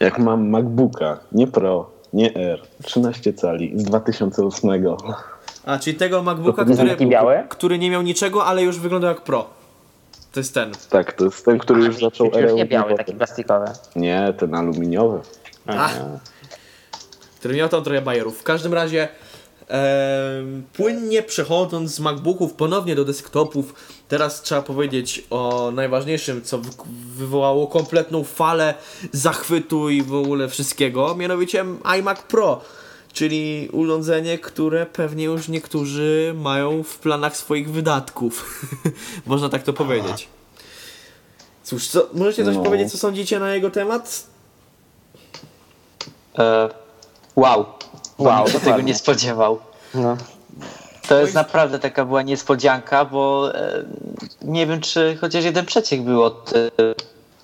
[0.00, 4.70] Jak mam MacBooka, nie Pro, nie Air, 13 cali z 2008.
[5.66, 6.96] A, czyli tego MacBooka, To który,
[7.48, 9.46] który nie miał niczego, ale już wygląda jak Pro.
[10.32, 10.72] To jest ten.
[10.90, 13.66] Tak, to jest ten, który już zaczął Już nie erę biały, taki plastikowy.
[13.96, 15.20] Nie, ten aluminiowy.
[15.66, 15.88] A,
[17.38, 18.38] który miał tam trochę bajerów.
[18.38, 19.08] W każdym razie
[20.72, 23.74] płynnie przechodząc z MacBooków ponownie do desktopów,
[24.08, 26.70] teraz trzeba powiedzieć o najważniejszym, co wy-
[27.16, 28.74] wywołało kompletną falę
[29.12, 32.60] zachwytu i w ogóle wszystkiego, mianowicie iMac Pro.
[33.12, 38.64] Czyli urządzenie, które pewnie już niektórzy mają w planach swoich wydatków.
[39.26, 40.28] Można tak to powiedzieć.
[41.64, 42.62] Cóż, co, możecie coś No.
[42.62, 44.26] powiedzieć, co sądzicie na jego temat?
[46.38, 46.68] E,
[47.36, 47.66] wow.
[48.20, 49.58] Wow, Wow, się tego nie spodziewał.
[49.94, 50.16] No.
[51.08, 53.84] To jest naprawdę taka była niespodzianka, bo e,
[54.42, 56.70] nie wiem, czy chociaż jeden przeciek był od e,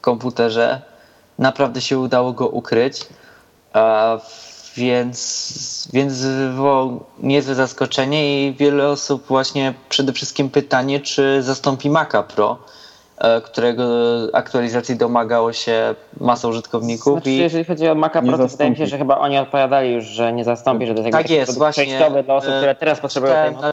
[0.01, 0.83] komputerze.
[1.39, 3.07] Naprawdę się udało go ukryć.
[3.73, 4.19] A,
[4.77, 12.23] więc, więc wywołał niezłe zaskoczenie i wiele osób właśnie przede wszystkim pytanie, czy zastąpi Maca
[12.23, 12.76] Pro, e,
[13.45, 13.85] którego
[14.33, 17.13] aktualizacji domagało się masa użytkowników.
[17.15, 17.37] Znaczy, i...
[17.37, 20.33] jeżeli chodzi o Maca Pro, to wydaje mi się, że chyba oni odpowiadali już, że
[20.33, 21.85] nie zastąpi, że to jest Tak jest, właśnie.
[21.85, 23.73] przejściowy dla osób, e, które teraz potrzebują tej na jakby-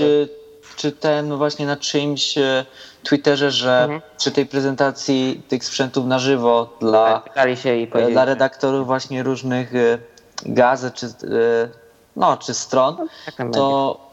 [0.00, 2.64] e, czytałem no właśnie na czyimś e,
[3.02, 4.00] Twitterze, że Mhm.
[4.18, 9.98] przy tej prezentacji tych sprzętów na żywo dla, e, powiedzieli, dla redaktorów właśnie różnych e,
[10.46, 11.10] gazet czy, e,
[12.16, 12.96] no, czy stron,
[13.26, 14.07] tak tam to, e,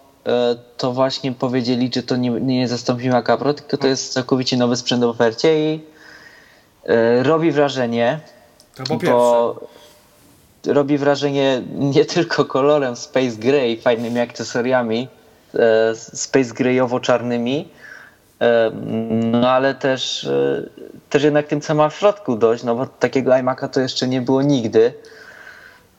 [0.77, 4.75] to właśnie powiedzieli, że to nie, nie zastąpi Maca Pro, tylko to jest całkowicie nowy
[4.75, 5.83] sprzęt w ofercie i
[6.85, 8.19] e, robi wrażenie,
[8.77, 9.07] pierwsze.
[9.07, 9.55] bo
[10.67, 15.07] robi wrażenie nie tylko kolorem Space Gray, fajnymi akcesoriami
[15.53, 17.69] e, Space Grayowo-czarnymi,
[18.41, 18.71] e,
[19.31, 20.63] no ale też, e,
[21.09, 24.21] też jednak tym, co ma w środku dość, no bo takiego iMac'a to jeszcze nie
[24.21, 24.93] było nigdy.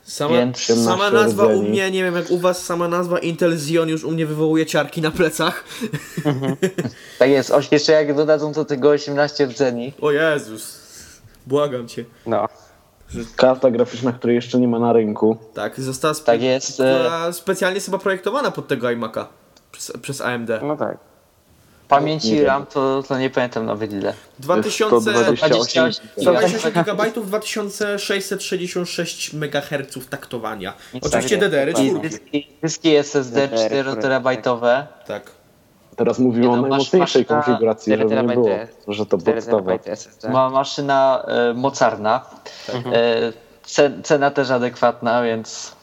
[0.06, 1.68] Sama, sama 17 nazwa u rdzeni.
[1.68, 5.02] mnie, nie wiem jak u was, sama nazwa Intel Xeon już u mnie wywołuje ciarki
[5.02, 5.64] na plecach.
[7.18, 10.78] Tak jest, oś- jeszcze jak dodadzą do tego 18 rdzeni, O Jezus,
[11.46, 12.04] błagam cię.
[12.26, 12.46] No.
[13.36, 15.36] Karta graficzna, której jeszcze nie ma na rynku.
[15.54, 19.24] Tak, została spe- Tak jest, e- specjalnie chyba projektowana pod tego iMac'a
[19.72, 20.50] przez, przez AMD.
[20.62, 20.98] no tak.
[21.88, 22.44] Pamięci.
[22.44, 24.14] RAM to, to nie pamiętam nawet ile.
[24.38, 30.72] 2000, 128 128 GB, 2666 MHz taktowania.
[30.94, 31.56] Nic Oczywiście takiego.
[31.56, 32.00] DDR I 4.
[32.08, 34.86] dyski, dyski SSD DDR, 4 terabajtowe.
[35.06, 35.22] Tak.
[35.96, 38.48] Teraz mówimy Nie o no, najmocniejszej maszyna konfiguracji, 4 żeby nie było,
[38.88, 39.72] że to 4 podstawa.
[40.32, 42.20] Ma maszyna e, mocarna.
[42.68, 42.72] E,
[43.66, 45.76] ce- cena też adekwatna, więc.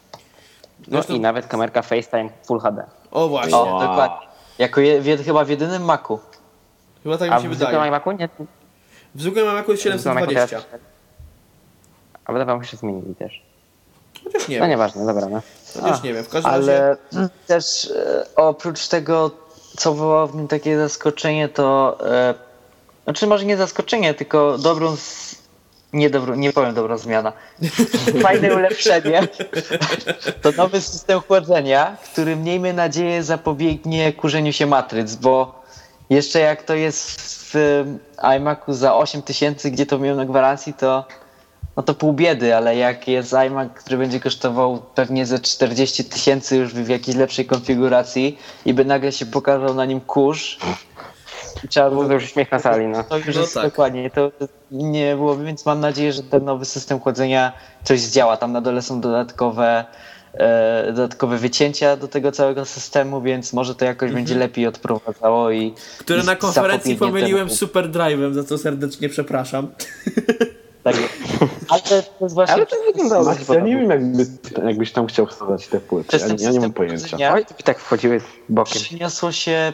[0.88, 2.84] No i nawet kamerka FaceTime Full HD.
[3.12, 4.28] O właśnie, O, dokładnie.
[4.60, 6.20] Jako je, w, chyba w jedynym Macu.
[7.04, 7.88] chyba tak A mi się w zwykłym wydaje.
[7.88, 8.30] iMacu nie?
[9.16, 10.78] W zwykłym iMac'u jest w zwykłym iMacu teraz- 720.
[12.26, 13.42] A wydawało mi się, że zmienili też.
[14.24, 14.70] Chociaż nie No wiem.
[14.70, 15.28] nieważne, dobra.
[15.30, 15.42] No.
[15.82, 16.24] Chociaż nie wiem.
[16.24, 16.96] W każdym razie...
[17.16, 19.32] Ale też e, oprócz tego,
[19.78, 21.98] co wywołało w nim takie zaskoczenie, to.
[22.12, 22.34] E,
[23.04, 24.96] znaczy, może nie zaskoczenie, tylko dobrą.
[25.94, 27.34] Nie, dobrą, nie powiem dobrą zmiana.
[28.22, 29.28] Fajne ulepszenie.
[30.42, 35.64] To nowy system chłodzenia, który miejmy nadzieję zapobiegnie kurzeniu się matryc, bo
[36.10, 37.22] jeszcze jak to jest
[37.54, 37.84] w
[38.38, 41.06] iMacu za 8000, gdzie to miałem na gwarancji, to
[41.78, 46.58] no to pół biedy, ale jak jest iMac, który będzie kosztował pewnie ze 40 tysięcy
[46.58, 50.58] już w jakiejś lepszej konfiguracji i by nagle się pokazał na nim kurz,
[51.70, 53.04] trzeba było już śmiech na sali, no.
[53.04, 53.64] to już No tak.
[53.64, 54.32] dokładnie, to
[54.72, 58.38] nie było, więc mam nadzieję, że ten nowy system chłodzenia coś zdziała.
[58.38, 59.86] Tam na dole są dodatkowe,
[60.34, 65.64] e, dodatkowe wycięcia do tego całego systemu, więc może to jakoś będzie lepiej odprowadzało i
[65.64, 65.76] Mhm.
[65.98, 67.56] Które i na konferencji pomyliłem temu.
[67.56, 69.68] z Super Drive'em, za co serdecznie przepraszam.
[70.84, 70.96] Tak.
[71.70, 74.26] Ale to jest właśnie Ale to wyglądało ja nie wiem, jakby,
[74.66, 76.18] jakbyś tam chciał wsadzać te płyty.
[76.18, 77.34] Ja, ja nie mam pojęcia.
[77.34, 78.82] Oj, i tak wchodziły bokiem.
[78.82, 79.74] przyniosło się,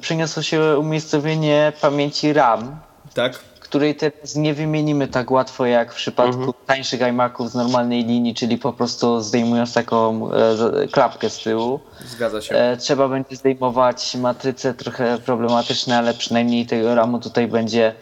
[0.00, 2.76] przyniosło się umiejscowienie pamięci RAM,
[3.14, 3.38] Tak?
[3.60, 6.52] której teraz nie wymienimy tak łatwo jak w przypadku Mhm.
[6.66, 11.80] tańszych iMaców z normalnej linii, czyli po prostu zdejmując taką e, klapkę z tyłu.
[12.06, 12.54] Zgadza się.
[12.56, 17.94] E, trzeba będzie zdejmować matrycę, trochę problematyczne, ale przynajmniej tego RAMu tutaj będzie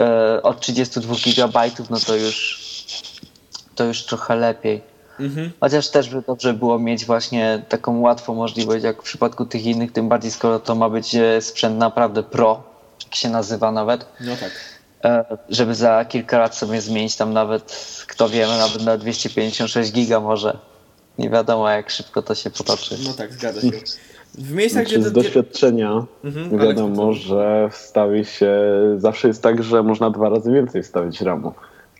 [0.00, 2.62] e, od 32 GB, no to już
[3.74, 4.91] to już trochę lepiej.
[5.20, 5.50] Mhm.
[5.60, 9.92] Chociaż też by dobrze było mieć właśnie taką łatwą możliwość, jak w przypadku tych innych,
[9.92, 12.62] tym bardziej skoro to ma być e, sprzęt naprawdę pro,
[13.04, 14.50] jak się nazywa nawet, No tak.
[15.04, 20.20] e, żeby za kilka lat sobie zmienić tam nawet, kto wie, nawet na 256 giga
[20.20, 20.58] może.
[21.18, 22.96] Nie wiadomo jak szybko to się potoczy.
[23.06, 23.70] No tak, zgadza się.
[24.34, 25.08] W miejscach, Znaczy, gdzie...
[25.08, 28.54] z doświadczenia Mhm, wiadomo, że wstawi się,
[28.96, 31.52] zawsze jest tak, że można dwa razy więcej wstawić RAMu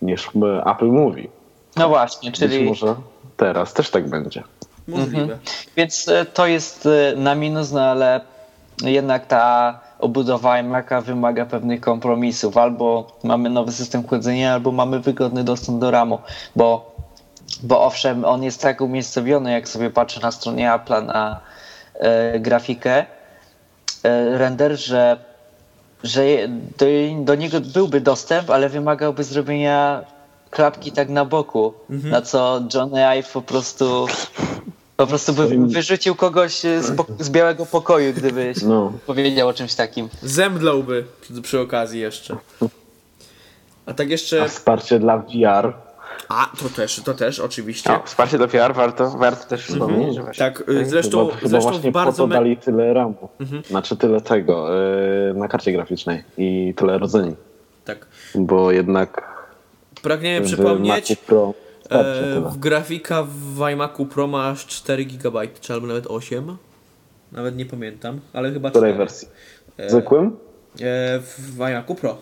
[0.03, 0.31] niż
[0.67, 1.31] Apple mówi.
[1.77, 2.95] No właśnie, Być czyli może
[3.37, 4.43] teraz też tak będzie.
[4.89, 5.39] Możliwe.
[5.77, 8.21] Więc e, to jest e, na minus, no ale
[8.83, 12.57] jednak ta obudowa iMac'a wymaga pewnych kompromisów.
[12.57, 16.19] Albo mamy nowy system chłodzenia, albo mamy wygodny dostęp do RAMu,
[16.57, 16.95] bo,
[17.63, 21.41] bo owszem, on jest tak umiejscowiony, jak sobie patrzę na stronie Apple'a na
[21.95, 23.07] e, grafikę,
[24.03, 25.17] e, render, że,
[26.05, 26.23] że
[26.79, 26.87] do,
[27.25, 30.05] do niego byłby dostęp, ale wymagałby zrobienia
[30.53, 34.07] klapki tak na boku, na co Johnny Ive po prostu
[34.97, 38.93] po prostu by wyrzucił kogoś z, z białego pokoju, gdyby No.
[39.07, 40.09] powiedział o czymś takim.
[40.23, 41.05] Zemdlałby
[41.43, 42.37] przy okazji jeszcze.
[43.87, 44.49] A tak A jeszcze...
[44.49, 45.73] wsparcie dla VR
[46.29, 47.91] A, to też, to też, oczywiście.
[47.91, 50.45] No, wsparcie do PR warto, warto też wspomnieć, że właśnie.
[50.45, 52.23] Tak, y, zresztą, chyba, chyba zresztą właśnie w bardzo...
[52.23, 53.29] po to dali tyle RAMu.
[53.69, 57.37] Znaczy tyle tego yy, na karcie graficznej i tyle rodzeni.
[57.85, 58.07] Tak.
[58.35, 59.32] Bo jednak
[60.03, 61.55] Pragniemy w przypomnieć, Pro
[61.91, 66.57] e, grafika w iMacu Pro masz 4 GB, czy albo nawet 8.
[67.33, 68.99] Nawet nie pamiętam, ale chyba W której 4.
[68.99, 69.29] wersji?
[69.87, 70.27] Zwykłym?
[70.27, 72.17] E, w iMacu Pro.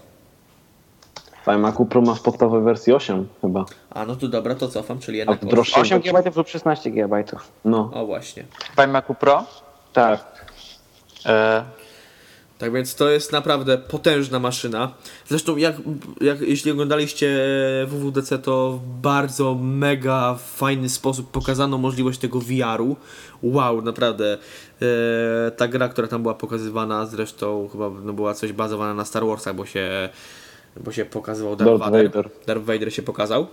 [1.47, 3.65] W iMacu Pro ma w podstawowej wersji 8 chyba.
[3.91, 5.49] A no to dobra, to cofam, czyli jednak w 8.
[5.51, 7.25] droższej 8 wersji- GB lub 16 GB.
[7.65, 7.91] No.
[7.95, 8.45] O właśnie.
[8.77, 9.45] W iMacu Pro?
[9.93, 10.45] Tak.
[11.27, 11.65] E,
[12.61, 14.95] Tak więc to jest naprawdę potężna maszyna.
[15.29, 15.77] Zresztą jak,
[16.21, 17.39] jak jeśli oglądaliście
[17.87, 22.97] WWDC, to w bardzo mega fajny sposób pokazano możliwość tego VR-u.
[23.43, 24.39] Wow, naprawdę.
[24.83, 29.27] E, ta gra, która tam była pokazywana, zresztą chyba no, była coś bazowana na Star
[29.27, 30.09] Warsach, bo się,
[30.77, 32.07] bo się pokazywał Darth, Darth Vader.
[32.07, 32.31] Vader.
[32.47, 33.47] Darth Vader się pokazał.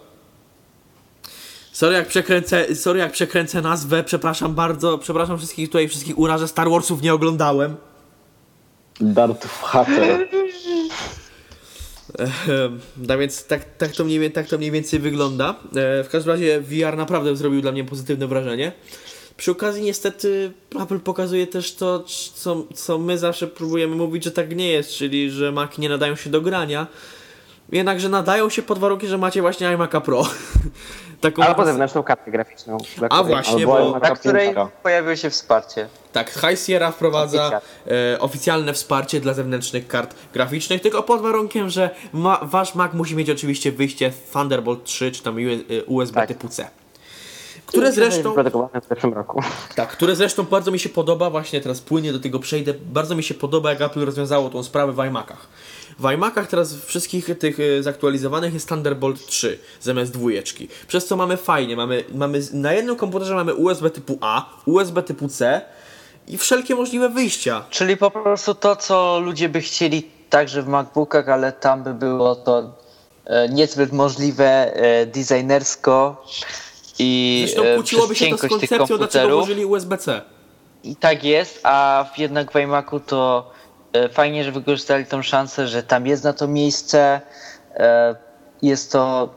[1.71, 6.69] Sorry jak, przekręcę, sorry jak przekręcę nazwę, przepraszam bardzo, przepraszam wszystkich tutaj, wszystkich urażę, Star
[6.69, 7.75] Warsów nie oglądałem.
[9.01, 10.27] Darth Hatter.
[12.19, 15.55] Ehem, No więc tak, tak, to mniej, tak to mniej więcej wygląda.
[15.75, 18.71] E, w każdym razie VR naprawdę zrobił dla mnie pozytywne wrażenie.
[19.37, 22.03] Przy okazji niestety Apple pokazuje też to,
[22.35, 26.15] co, co my zawsze próbujemy mówić, że tak nie jest, czyli że Mac nie nadają
[26.15, 26.87] się do grania.
[27.71, 30.23] Jednakże nadają się pod warunkiem, że macie właśnie iMac'a Pro.
[31.21, 32.77] Taką Albo zewnętrzną kartę graficzną.
[32.97, 35.87] dla A której- właśnie, Albo bo na której pojawiło się wsparcie.
[36.11, 41.89] tak, High Sierra wprowadza e, oficjalne wsparcie dla zewnętrznych kart graficznych, tylko pod warunkiem, że
[42.13, 45.35] ma, wasz Mac musi mieć oczywiście wyjście Thunderbolt 3 czy tam
[45.87, 46.27] USB Tak.
[46.27, 46.67] typu C.
[47.65, 49.43] Które zresztą, w zeszłym roku.
[49.75, 53.23] tak, które zresztą bardzo mi się podoba, właśnie teraz płynnie do tego przejdę, bardzo mi
[53.23, 55.47] się podoba jak Apple rozwiązało tą sprawę w iMacach.
[55.99, 60.67] W iMacach teraz wszystkich tych e, zaktualizowanych jest Thunderbolt 3 zamiast dwójeczki.
[60.87, 65.27] Przez co mamy fajnie, mamy, mamy na jednym komputerze mamy USB typu A, USB typu
[65.27, 65.61] C
[66.27, 67.65] i wszelkie możliwe wyjścia.
[67.69, 72.35] Czyli po prostu to, co ludzie by chcieli także w MacBookach, ale tam by było
[72.35, 72.73] to
[73.25, 76.25] e, niezbyt możliwe e, designersko
[76.99, 80.21] i Zresztą e, kłóciłoby się to z koncepcją, dlaczego włożyli USB-C.
[80.83, 83.51] I tak jest, a jednak w iMacu to
[84.11, 87.21] fajnie, że wykorzystali tą szansę, że tam jest na to miejsce.
[87.75, 88.15] E,
[88.61, 89.29] jest to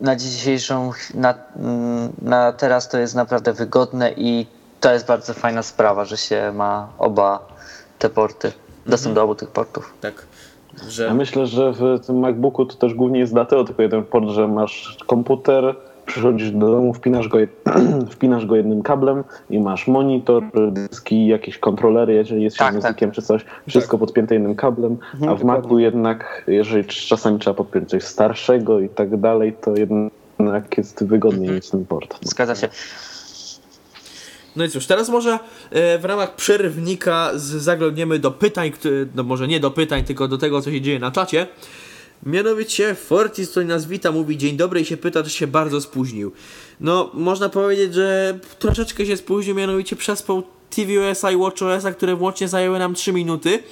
[0.00, 4.46] na dzisiejszą, na, mm, na teraz to jest naprawdę wygodne i
[4.80, 7.46] to jest bardzo fajna sprawa, że się ma oba
[7.98, 8.52] te porty,
[8.86, 9.94] dostęp do obu tych portów.
[10.00, 10.26] Tak.
[10.88, 11.04] że...
[11.04, 14.48] Ja myślę, że w tym MacBooku to też głównie jest dlatego tylko jeden port, że
[14.48, 15.76] masz komputer,
[16.06, 17.38] przychodzisz do domu, wpinasz go,
[18.10, 20.42] wpinasz go jednym kablem i masz monitor,
[20.72, 24.96] dyski, jakieś kontrolery, jeżeli jest się Tak, muzykiem czy coś, wszystko podpięte jednym kablem,
[25.28, 30.78] a w Macu jednak, jeżeli czasami trzeba podpiąć coś starszego i tak dalej, to jednak
[30.78, 32.18] jest wygodniej mieć ten port.
[32.22, 32.68] Zgadza się.
[34.56, 35.38] No i cóż, teraz może
[35.70, 38.72] e, w ramach przerywnika z- zaglądniemy do pytań,
[39.14, 41.46] no może nie do pytań, tylko do tego, co się dzieje na czacie.
[42.22, 46.32] Mianowicie Fortis, który nas wita, mówi dzień dobry i się pyta, czy się bardzo spóźnił.
[46.80, 52.78] No, można powiedzieć, że troszeczkę się spóźnił, mianowicie przespał tvOS i watchOS, które włącznie zajęły
[52.78, 53.62] nam 3 minuty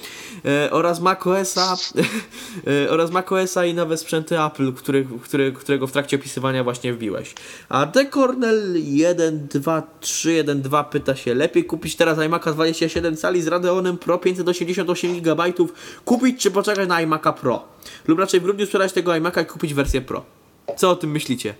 [0.45, 1.75] e, oraz macOSa
[2.85, 7.33] e, oraz macOSa i nowe sprzęty Apple, który, który, którego w trakcie opisywania właśnie wbiłeś.
[7.69, 8.73] A The Cornell
[9.49, 15.43] 12312 pyta się, lepiej kupić teraz iMac'a 27 cali z Radeonem Pro 588 GB,
[16.05, 17.63] kupić czy poczekać na iMac'a Pro?
[18.07, 20.25] Lub raczej w grudniu sprzedać tego iMac'a i kupić wersję Pro.
[20.77, 21.55] Co o tym myślicie?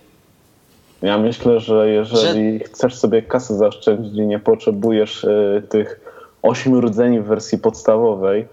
[1.02, 6.00] Ja myślę, że jeżeli chcesz sobie kasę zaoszczędzić i nie potrzebujesz e, tych
[6.42, 8.48] ośmiu rdzeni w wersji podstawowej,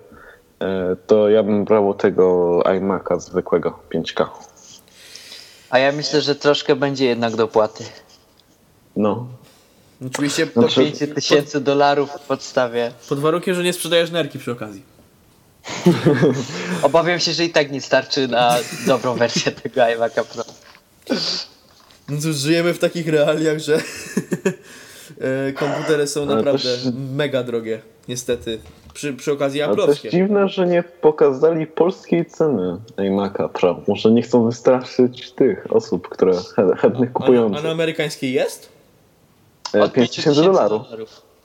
[0.60, 4.26] e, to ja bym brał tego iMac'a zwykłego 5K.
[5.70, 7.84] A ja myślę, że troszkę będzie jednak dopłaty.
[8.96, 9.28] No,
[10.08, 12.92] Oczywiście Znaczy- 5 tysięcy dolarów w podstawie.
[13.10, 14.84] pod warunkiem, że nie sprzedajesz nerki przy okazji.
[16.82, 20.44] Obawiam się, że i tak nie starczy na dobrą wersję tego iMac'a Pro.
[22.10, 23.76] No cóż, żyjemy w takich realiach, że
[25.48, 28.60] e, komputery są Ale naprawdę też- mega drogie, niestety.
[28.94, 30.10] Przy, przy okazji ale też aplowskie.
[30.10, 33.82] dziwne, że nie pokazali polskiej ceny iMac'a Pro.
[33.88, 37.60] Może nie chcą wystraszyć tych osób, które chę- chętnych A, kupujących.
[37.60, 38.70] a na amerykańskiej jest?
[39.76, 40.82] E, Od 5 tysięcy dolarów.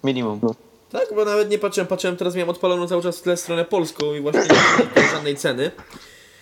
[0.04, 0.40] Minimum.
[0.92, 4.14] Tak, bo nawet nie patrzyłem, patrzyłem, teraz miałem odpaloną cały czas w tle stronę polską
[4.14, 4.40] i właśnie
[4.96, 5.70] nie ma żadnej ceny.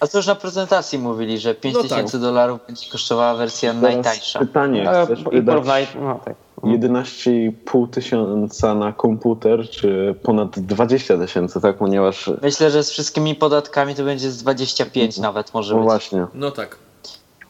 [0.01, 2.21] A to już na prezentacji mówili, że 5 No tysięcy tak.
[2.21, 4.39] dolarów będzie kosztowała wersja Teraz najtańsza.
[4.39, 6.35] Pytanie, Ale chcesz I wydać porównaj, no tak.
[6.63, 11.77] 11,5 tysiąca na komputer, czy ponad 20 tysięcy, tak?
[11.77, 15.85] Ponieważ, Myślę, że z wszystkimi podatkami to będzie z 25 nawet może no być.
[15.89, 16.77] właśnie, No tak.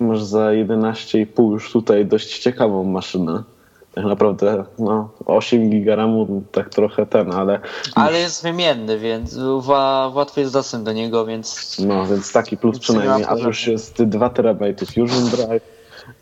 [0.00, 3.42] masz za 11,5 już tutaj dość ciekawą maszynę.
[3.96, 7.60] Tak naprawdę, no, 8 giga RAMu, tak trochę ten, ale
[7.94, 9.38] Ale jest wymienny, więc
[10.14, 13.48] łatwy jest dostęp do niego, więc no, więc taki plus przynajmniej, problemu.
[13.48, 15.62] już jest 2 terabajty Fusion Drive,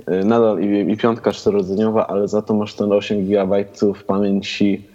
[0.08, 4.88] y, nadal i, i piątka czterodzeniowa, ale za to masz ten 8 gigabajtów pamięci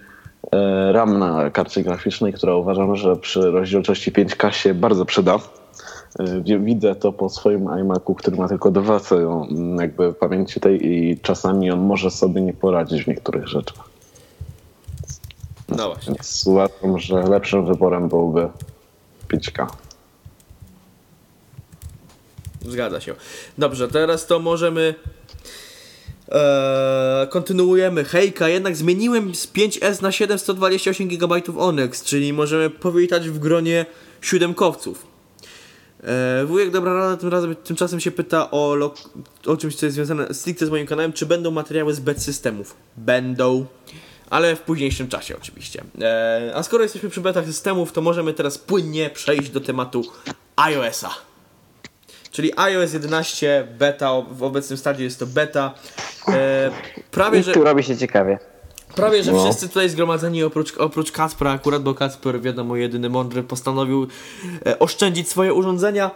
[0.51, 5.39] e, RAM na karcie graficznej, która uważam, że przy rozdzielczości 5K się bardzo przyda.
[6.43, 9.45] Wi- Widzę to po swoim iMacu, który ma tylko dwa co
[9.80, 13.89] jakby pamięci tej i czasami on może sobie nie poradzić w niektórych rzeczach.
[15.70, 16.13] No właśnie.
[16.13, 18.49] Więc uważam, że lepszym wyborem byłby
[19.30, 19.67] 5K.
[22.65, 23.15] Zgadza się.
[23.57, 24.95] Dobrze, teraz to możemy.
[26.32, 28.03] Eee, kontynuujemy.
[28.03, 33.86] Hejka, jednak zmieniłem z 5S na 728 GB Onyx, czyli możemy powitać w gronie
[34.22, 35.09] siódemkowców.
[36.04, 38.76] Eee, wujek Dobra Rada tym razem, tymczasem się pyta o,
[39.45, 41.14] o czymś, co jest związane stricte z moim kanałem.
[41.14, 42.76] Czy będą materiały z beta systemów?
[42.97, 43.66] Będą.
[44.30, 45.84] Ale w późniejszym czasie oczywiście.
[46.02, 50.04] Eee, a skoro jesteśmy przy betach systemów, to możemy teraz płynnie przejść do tematu
[50.56, 51.10] iOS-a.
[52.32, 55.74] Czyli iOS 11 beta, w obecnym stadium jest to beta.
[56.28, 56.72] E,
[57.12, 58.39] prawie, I że, tu robi się ciekawie.
[59.00, 59.43] Prawie, że No.
[59.43, 64.08] wszyscy tutaj zgromadzeni oprócz, oprócz Kacpra akurat, bo Kacper, wiadomo, jedyny mądry postanowił
[64.66, 66.12] e, oszczędzić swoje urządzenia.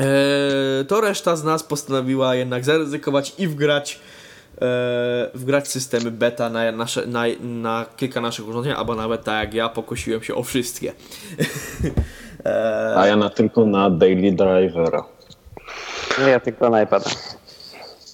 [0.00, 4.00] E, to reszta z nas postanowiła jednak zaryzykować i wgrać
[4.62, 9.54] e, wgrać systemy beta na, nasze, na, na kilka naszych urządzeń, albo nawet tak jak
[9.54, 10.92] ja pokusiłem się o wszystkie.
[12.46, 15.04] e, A ja na tylko na Daily Drivera.
[16.28, 17.10] Ja tylko na iPada.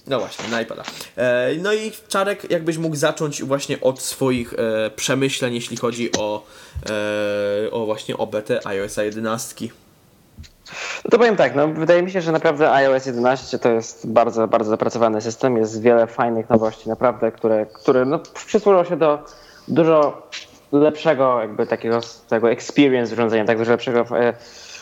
[0.07, 0.83] No właśnie, na iPada.
[1.17, 6.43] E, no i Czarek, jakbyś mógł zacząć właśnie od swoich e, przemyśleń, jeśli chodzi o,
[7.67, 9.69] e, o właśnie o betę iOS 11.
[11.05, 14.49] No to powiem tak, no wydaje mi się, że naprawdę iOS 11 to jest bardzo,
[14.49, 15.57] bardzo zapracowany system.
[15.57, 19.25] Jest wiele fajnych nowości, naprawdę, które, które no, przysłużą się do
[19.69, 20.29] dużo
[20.73, 24.35] lepszego jakby takiego, takiego experience z urządzeniem, tak dużo lepszego e,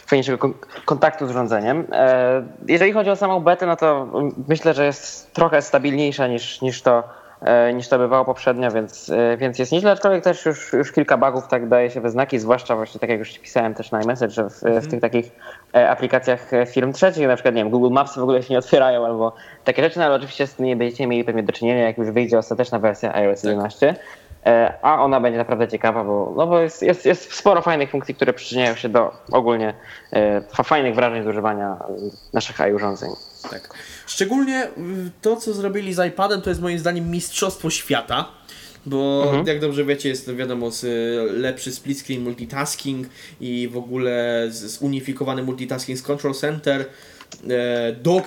[0.07, 1.87] fajniejszego kon- kontaktu z urządzeniem.
[1.93, 4.09] E, jeżeli chodzi o samą betę, no to
[4.49, 7.05] myślę, że jest trochę stabilniejsza niż, niż to
[7.43, 11.17] e, niż to bywało poprzednio, więc, e, więc jest nieźle, aczkolwiek też już, już kilka
[11.17, 14.31] bugów tak daje się we znaki, zwłaszcza właśnie tak jak już pisałem też na iMessage,
[14.31, 15.33] że w, w tych takich
[15.73, 19.33] aplikacjach firm trzecich, na przykład nie wiem, Google Maps w ogóle się nie otwierają albo
[19.65, 22.11] takie rzeczy, no ale oczywiście z tym nie będziecie mieli pewnie do czynienia, jak już
[22.11, 23.95] wyjdzie ostateczna wersja iOS 11.
[24.47, 28.15] E, A ona będzie naprawdę ciekawa, bo, no bo jest, jest, jest sporo fajnych funkcji,
[28.15, 29.75] które przyczyniają się do ogólnie
[30.13, 31.77] e, fa- fajnych wrażeń z używania
[32.33, 33.11] naszych AI urządzeń.
[33.51, 33.69] Tak.
[34.07, 34.71] Szczególnie y,
[35.23, 38.29] to, co zrobili z iPadem, to jest moim zdaniem mistrzostwo świata.
[38.87, 40.83] Bo jak dobrze wiecie, jest wiadomo, z,
[41.33, 43.07] lepszy split screen multitasking
[43.41, 46.85] i w ogóle z- zunifikowany multitasking z Control Center.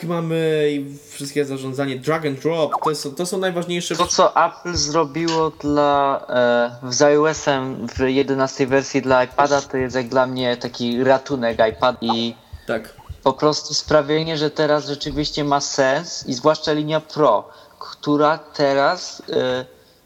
[0.04, 2.72] E, mamy i wszystkie zarządzanie drag and drop.
[2.84, 3.96] To, jest, to są najważniejsze.
[3.96, 9.96] To, co Apple zrobiło dla e, z iOS-em w 11 wersji dla iPada, to jest
[9.96, 12.36] jak dla mnie taki ratunek iPad i
[12.68, 12.94] Tak.
[13.24, 17.50] po prostu sprawienie, że teraz rzeczywiście ma sens i zwłaszcza linia Pro,
[17.80, 19.66] która teraz e,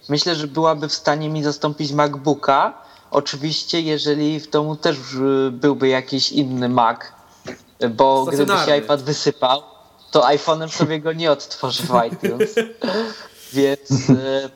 [0.09, 2.73] myślę, że byłaby w stanie mi zastąpić MacBooka.
[3.11, 6.99] Oczywiście, jeżeli w domu też e, byłby jakiś inny Mac,
[7.89, 9.61] bo gdyby się iPad wysypał,
[10.11, 12.55] to iPhone'em sobie go nie odtworzy w iTunes.
[13.53, 14.49] Więc, e,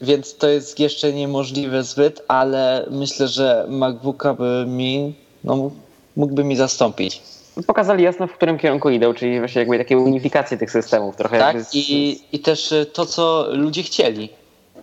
[0.00, 5.14] więc to jest jeszcze niemożliwe zbyt, ale myślę, że MacBooka by mi,
[5.44, 5.70] no,
[6.16, 7.22] mógłby mi zastąpić.
[7.66, 11.16] Pokazali jasno, w którym kierunku idą, czyli właśnie jakby takie unifikacje tych systemów.
[11.16, 14.28] Trochę Tak, jakby z, i, i też e, to, co ludzie chcieli.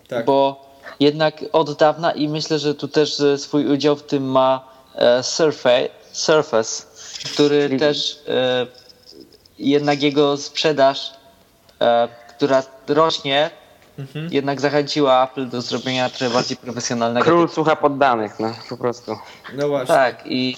[0.08, 0.24] Tak.
[0.24, 0.68] Bo
[1.00, 5.22] jednak od dawna i myślę, że tu też e, swój udział w tym ma e,
[5.22, 6.82] Surface, Surface
[7.24, 8.66] który Czyli- też e,
[9.58, 11.12] jednak jego sprzedaż,
[11.80, 13.50] e, która rośnie,
[13.98, 14.28] Mhm.
[14.32, 17.24] jednak zachęciła Apple do zrobienia trochę bardziej profesjonalnego.
[17.26, 19.16] Król słucha poddanych, no po prostu.
[19.54, 19.94] No właśnie.
[19.94, 20.56] Tak, i,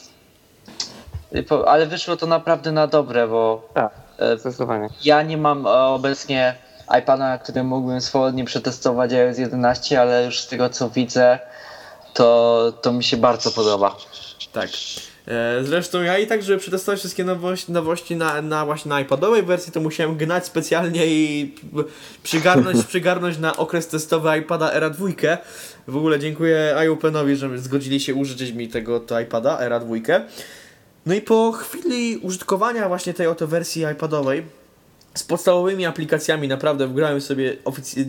[1.32, 4.88] i po, ale wyszło to naprawdę na dobre, bo Tak, e.
[5.04, 6.54] Ja nie mam e, obecnie
[6.98, 11.38] iPada, na którym mógłbym swobodnie przetestować iOS 11, ale już z tego co widzę,
[12.14, 13.96] to, to mi się bardzo podoba.
[14.52, 14.70] Tak.
[15.29, 19.43] E, Zresztą ja i tak, żeby przetestować wszystkie nowości, nowości na, na właśnie na iPadowej
[19.43, 21.55] wersji, to musiałem gnać specjalnie i
[22.23, 25.09] przygarnąć, przygarnąć na okres testowy iPada Era 2.
[25.89, 29.95] W ogóle dziękuję iOpenowi, że zgodzili się użyczyć mi tego to iPada Era 2.
[31.07, 34.43] No i po chwili użytkowania właśnie tej oto wersji iPadowej
[35.14, 37.57] z podstawowymi aplikacjami naprawdę wgrałem sobie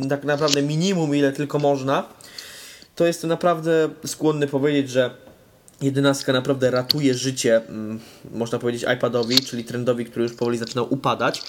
[0.10, 2.04] tak naprawdę minimum ile tylko można,
[2.96, 5.12] to jestem naprawdę skłonny powiedzieć, że
[5.82, 8.00] jedenastka naprawdę ratuje życie, mm,
[8.34, 11.44] można powiedzieć, iPadowi, czyli trendowi, który już powoli zaczynał upadać.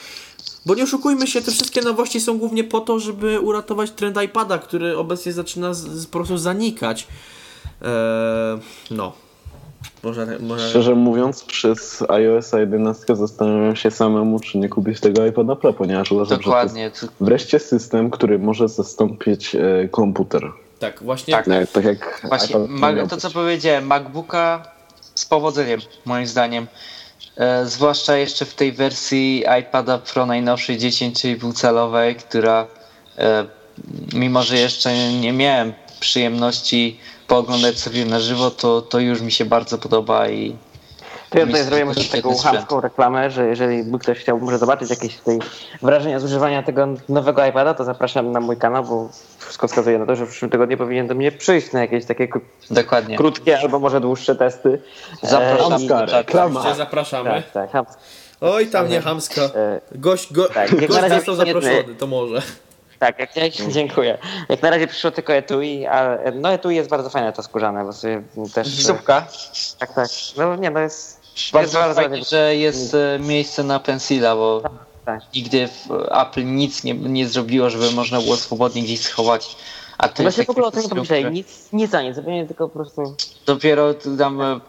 [0.67, 4.59] Bo nie oszukujmy się, te wszystkie nowości są głównie po to, żeby uratować trend iPada,
[4.59, 7.07] który obecnie zaczyna z, z, po prostu zanikać.
[7.83, 7.89] Eee,
[8.91, 9.13] no.
[10.03, 10.69] Można, można...
[10.69, 16.13] Szczerze mówiąc, przez iOS 11 zastanawiam się samemu, czy nie kupić tego iPada Pro, ponieważ
[16.13, 16.85] uważam, Dokładnie.
[16.85, 20.53] że to jest wreszcie system, który może zastąpić e, komputer.
[20.83, 21.35] Tak, właśnie.
[21.35, 21.47] Tak.
[21.47, 22.57] Tak, tak jak Właśnie,
[23.11, 24.63] to co powiedziałem, MacBooka
[25.15, 26.67] z powodzeniem, moim zdaniem.
[27.37, 32.67] E, zwłaszcza jeszcze w tej wersji iPada Pro najnowszej 10,5 calowej, która
[33.19, 33.47] e,
[34.13, 39.45] mimo, że jeszcze nie miałem przyjemności pooglądać sobie na żywo, to, to już mi się
[39.45, 40.57] bardzo podoba i
[41.33, 44.41] To ja tutaj zrobię to może jest taką chamską reklamę, że jeżeli by ktoś chciał
[44.41, 45.39] może zobaczyć jakieś tutaj
[45.83, 49.09] wrażenia z używania tego nowego iPada, to zapraszam na mój kanał, bo
[49.39, 52.29] wszystko wskazuje na to, że w przyszłym tygodniu powinien do mnie przyjść na jakieś takie
[52.71, 53.17] dokładnie.
[53.17, 54.83] krótkie albo może dłuższe testy.
[55.23, 56.13] Zapraszam E, czatu.
[56.13, 56.61] reklama.
[56.61, 57.43] Gdzie zapraszamy.
[57.53, 57.87] Tak, tak.
[58.41, 59.41] Oj, tam nie hamska.
[59.43, 62.43] E, Gość, go, Tak, gość razie został nie- zaproszony, to może.
[62.99, 64.19] Tak, jak, jak, dziękuję.
[64.49, 67.93] Jak na razie przyszło tylko etui, a no etui jest bardzo fajne to skórzane, bo
[67.93, 68.23] sobie
[68.55, 68.85] też...
[68.85, 69.27] Słupka.
[69.79, 70.09] Tak, tak.
[70.37, 71.22] No nie, no jest...
[71.53, 74.63] Bardzo jest fajnie, że jest e, miejsce na pensila, bo
[75.05, 75.21] Tak.
[75.35, 79.57] nigdy w Apple nic nie, nie zrobiło, żeby można było swobodnie gdzieś schować.
[79.99, 82.17] A to No jest się w ogóle o tym nie pomyśleli, nic, nic za nic,
[82.17, 83.17] zupełnie tylko po prostu...
[83.47, 84.61] Dopiero tam e,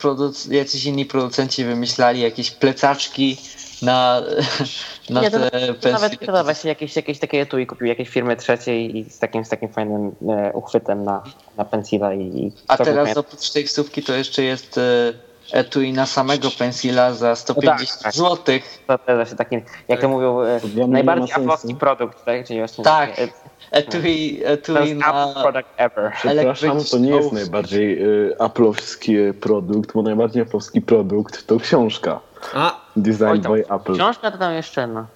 [0.00, 3.36] produc- jacyś inni producenci wymyślali jakieś plecaczki
[3.82, 4.22] na,
[5.10, 8.96] na Nie, te to nawet chyba właśnie jakieś, jakieś takie etui kupił jakieś firmy trzeciej
[8.98, 11.22] i z takim, z takim fajnym e, uchwytem na,
[11.56, 12.20] na pensila i...
[12.20, 15.12] i A teraz oprócz tej wstówki to jeszcze jest e,
[15.52, 18.14] etui na samego pensila za 150 tak.
[18.14, 18.58] zł.
[18.86, 19.56] To też właśnie taki,
[19.88, 22.46] jak to mówią, e, To najbardziej aplowski produkt, tak?
[22.46, 23.28] Czyli właśnie Tak, e,
[23.70, 25.34] etui, to etui na...
[25.42, 26.12] product ever.
[26.18, 32.20] Przepraszam, to nie jest najbardziej y, aplowski produkt, bo najbardziej aplowski produkt to książka.
[32.54, 33.94] A, Design Oj, by Apple.
[33.94, 35.06] Książka to tam jeszcze, no.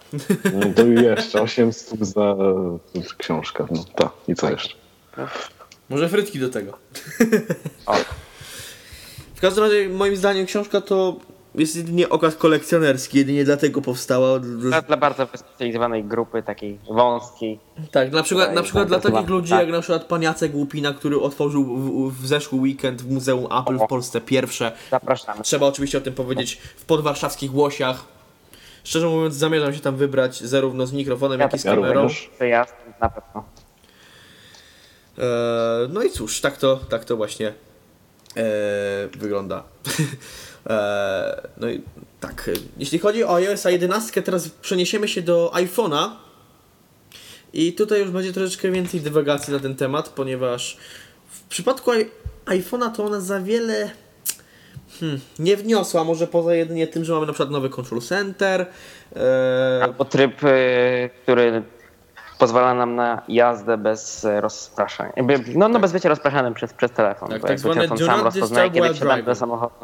[0.54, 2.36] No to jeszcze 800 za e,
[3.18, 3.66] książkę.
[3.70, 4.74] No tak, i co jeszcze?
[5.88, 6.78] może frytki do tego.
[7.86, 7.94] O.
[9.34, 11.16] W każdym razie, moim zdaniem, książka to
[11.54, 14.38] jest jedynie okaz kolekcjonerski, jedynie dlatego powstała.
[14.38, 17.58] Dla, dla bardzo wyspecjalizowanej grupy, takiej wąskiej.
[17.90, 19.60] Tak, na przykład, na przykład dla takich ludzi Tak.
[19.60, 23.78] jak na przykład pan Jacek Łupina, który otworzył w, w zeszły weekend w Muzeum Apple
[23.78, 24.72] w Polsce pierwsze.
[24.90, 25.42] Zapraszamy.
[25.42, 28.04] Trzeba oczywiście o tym powiedzieć w podwarszawskich Łosiach.
[28.84, 32.08] Szczerze mówiąc, zamierzam się tam wybrać zarówno z mikrofonem, jak i z Ja kamerą.
[32.36, 33.44] Przyjazd na pewno.
[35.18, 35.22] E,
[35.88, 37.52] no i cóż, tak to, tak to właśnie
[39.18, 39.62] wygląda.
[40.66, 41.82] e, no i
[42.20, 46.10] tak, e, jeśli chodzi o iOS 11, teraz przeniesiemy się do iPhone'a.
[47.52, 50.76] I tutaj już będzie troszeczkę więcej dywagacji na ten temat, ponieważ
[51.28, 51.90] w przypadku
[52.46, 53.90] iPhone'a to ona za wiele
[55.00, 58.66] hmm, nie wniosła, może poza jedynie tym, że mamy na przykład nowy Control Center.
[59.16, 61.62] E, Albo tryb, y, który
[62.38, 65.12] pozwala nam na jazdę bez e, rozpraszania.
[65.54, 67.28] No, no bez bycia rozpraszanym przez, przez telefon.
[67.28, 69.74] Tak, bo tak jakby zwane telefon sam rozpoznaje, kiedy wsiadamy do samochodu.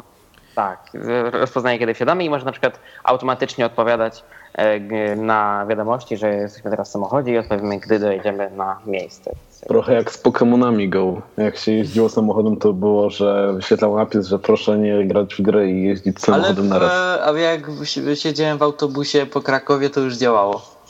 [0.55, 0.91] Tak,
[1.31, 4.23] rozpoznaje, kiedy wsiadamy i może na przykład automatycznie odpowiadać
[4.53, 9.31] e, na wiadomości, że jesteśmy teraz w samochodzie i odpowiemy, gdy dojedziemy na miejsce.
[9.67, 11.21] Trochę jak z Pokémonami Go.
[11.37, 15.67] Jak się jeździło samochodem, to było, że wyświetlał napis, że proszę nie grać w grę
[15.67, 16.91] i jeździć Ale samochodem w, na raz.
[17.25, 20.80] a jak si- siedziałem w autobusie po Krakowie, to już działało.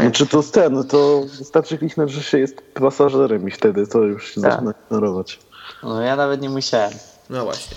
[0.00, 4.34] Znaczy to z ten, to wystarczy kliknąć, że się jest pasażerem i wtedy to już
[4.34, 4.52] się Tak.
[4.52, 5.38] zaczyna ignorować.
[5.82, 6.92] No ja nawet nie musiałem.
[7.30, 7.76] No właśnie.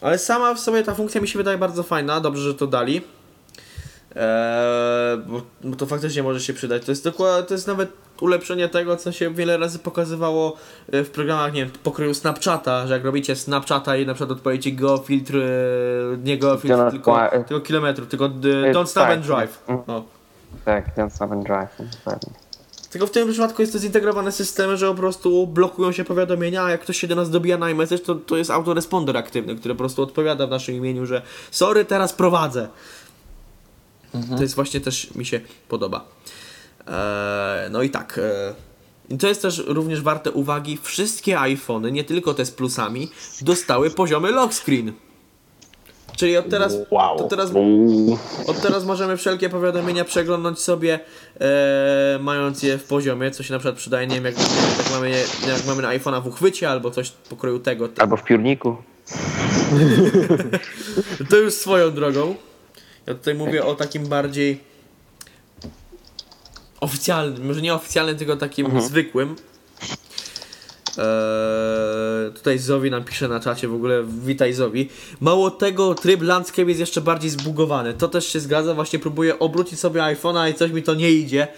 [0.00, 3.02] Ale sama w sobie ta funkcja mi się wydaje bardzo fajna, dobrze, że to dali.
[4.16, 6.84] Eee, bo, bo to faktycznie może się przydać.
[6.84, 10.56] To jest dokładnie, to jest nawet ulepszenie tego, co się wiele razy pokazywało
[10.92, 14.72] e, w programach, nie wiem, pokroju Snapchata, że jak robicie Snapchata i na przykład odpowiecie
[14.72, 15.40] geofiltr, e,
[16.24, 18.28] nie geofiltr, tylko, tylko kilometrów, tylko E,
[18.72, 19.12] don't stop tak.
[19.12, 19.62] and drive.
[19.68, 19.82] Mm.
[19.86, 20.04] No.
[20.64, 21.70] Tak, ten Stop and Drive.
[21.78, 22.32] dokładnie.
[22.90, 26.70] Tylko w tym przypadku jest to zintegrowane systemy, że po prostu blokują się powiadomienia, a
[26.70, 29.78] jak ktoś się do nas dobija na iMessage, to, to jest autoresponder aktywny, który po
[29.78, 32.68] prostu odpowiada w naszym imieniu, że sorry, teraz prowadzę.
[34.36, 36.04] To jest właśnie też mi się podoba.
[36.86, 38.18] Eee, no i tak.
[38.18, 38.54] E,
[39.08, 40.78] i to jest też również warte uwagi.
[40.82, 44.92] Wszystkie iPhony, nie tylko te z plusami, dostały poziomy lock screen.
[46.16, 47.18] Czyli od teraz, Wow.
[47.18, 47.50] to teraz
[48.46, 51.00] od teraz możemy wszelkie powiadomienia przeglądnąć sobie,
[51.40, 54.34] e, mając je w poziomie, co się na przykład przydaje, nie wiem, jak,
[54.78, 55.10] jak, mamy,
[55.48, 57.88] jak mamy na iPhone'a w uchwycie albo coś pokroju tego.
[57.98, 58.76] Albo w piórniku.
[61.30, 62.34] to już swoją drogą.
[63.06, 64.60] Ja tutaj mówię o takim bardziej
[66.80, 69.36] oficjalnym, może nie oficjalnym, tylko takim zwykłym.
[70.98, 74.88] Eee, tutaj Zowi nam pisze na czacie w ogóle, witaj Zowi.
[75.20, 77.94] Mało tego, tryb landscape jest jeszcze bardziej zbugowany.
[77.94, 81.48] To też się zgadza, właśnie próbuję obrócić sobie iPhone'a i coś mi to nie idzie.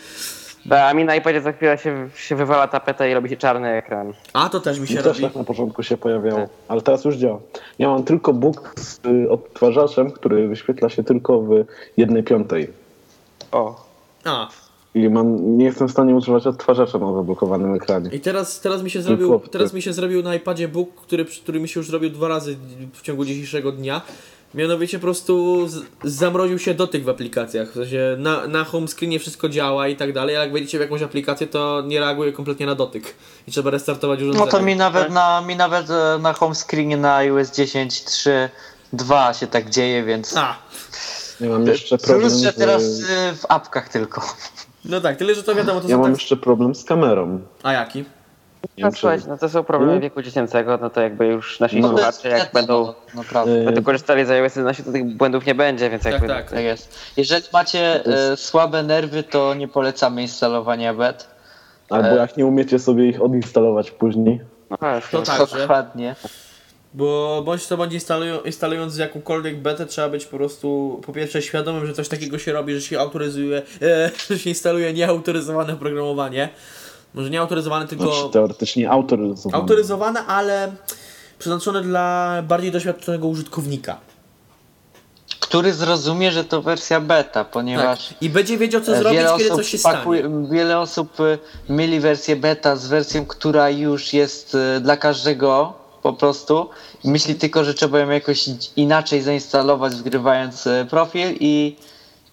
[0.66, 3.68] Da, a mi na iPadzie za chwilę się, się wywala tapeta i robi się czarny
[3.68, 4.12] ekran.
[4.32, 5.20] A to też mi się też robi.
[5.22, 7.38] tak na początku się pojawiało, ale teraz już działa.
[7.78, 11.64] Ja mam tylko bóg z y, odtwarzaczem, który wyświetla się tylko w
[11.96, 12.70] jednej piątej.
[13.52, 13.84] O,
[14.24, 14.48] A,
[14.96, 18.10] I mam, nie jestem w stanie używać odtwarzacza na zablokowanym ekranie.
[18.12, 19.50] i teraz, teraz, mi się zrobił, chłopcy.
[19.50, 22.56] teraz mi się zrobił na iPadzie book, który, który mi się już zrobił dwa razy
[22.92, 24.02] w ciągu dzisiejszego dnia.
[24.54, 27.70] Mianowicie po prostu z, zamroził się dotyk w aplikacjach.
[27.70, 30.80] W sensie na, na home screenie wszystko działa i tak dalej, ale jak wejdziecie w
[30.80, 33.14] jakąś aplikację, to nie reaguje kompletnie na dotyk.
[33.48, 34.44] I trzeba restartować urządzenie.
[34.44, 39.46] No to mi nawet na, mi nawet e, na home screenie na iOS 10.3.2 się
[39.46, 40.36] tak dzieje, więc...
[40.36, 40.56] A,
[41.40, 44.22] Ja mam jeszcze problem że z, teraz e, w apkach tylko.
[44.88, 46.20] No tak, tyle, że to wiadomo, to ja są mam tak...
[46.20, 47.40] jeszcze problem z kamerą.
[47.62, 48.04] A jaki?
[48.78, 50.02] No słuchajcie, no to są problemy Mm.
[50.02, 51.88] wieku dziecięcego, no to jakby już nasi No.
[51.88, 53.64] słuchacze jak będą, Naprawdę.
[53.64, 56.28] będą korzystali z iOS 11, to tych błędów nie będzie, więc jakby...
[56.28, 56.50] tak.
[56.50, 56.98] Tak jest.
[57.16, 61.26] Jeżeli macie e, słabe nerwy, to nie polecamy instalowania bet.
[61.90, 62.16] Albo E.
[62.16, 64.40] jak nie umiecie sobie ich odinstalować później.
[64.70, 65.18] No, właśnie.
[65.18, 65.60] To tak.
[65.60, 66.16] Dokładnie.
[66.96, 71.86] Bo bądź to bądź instalują, instalując jakąkolwiek betę, trzeba być po prostu po pierwsze świadomym,
[71.86, 76.48] że coś takiego się robi, że się autoryzuje, e, że się instaluje nieautoryzowane oprogramowanie.
[77.14, 79.62] Może nie autoryzowane, tylko Znaczy, teoretycznie autoryzowane.
[79.62, 80.72] autoryzowane, ale
[81.38, 83.96] przeznaczone dla bardziej doświadczonego użytkownika.
[85.40, 87.50] Który zrozumie, że to wersja beta, Tak.
[87.50, 90.48] ponieważ I będzie wiedział, co e, zrobić, kiedy coś się pakuje- stanie.
[90.50, 91.38] wiele osób e,
[91.68, 95.74] myli wersję beta z wersją, która już jest e, dla każdego
[96.06, 96.70] po prostu.
[97.04, 98.44] Myśli tylko, że trzeba ją jakoś
[98.76, 101.76] inaczej zainstalować, wgrywając e, profil i,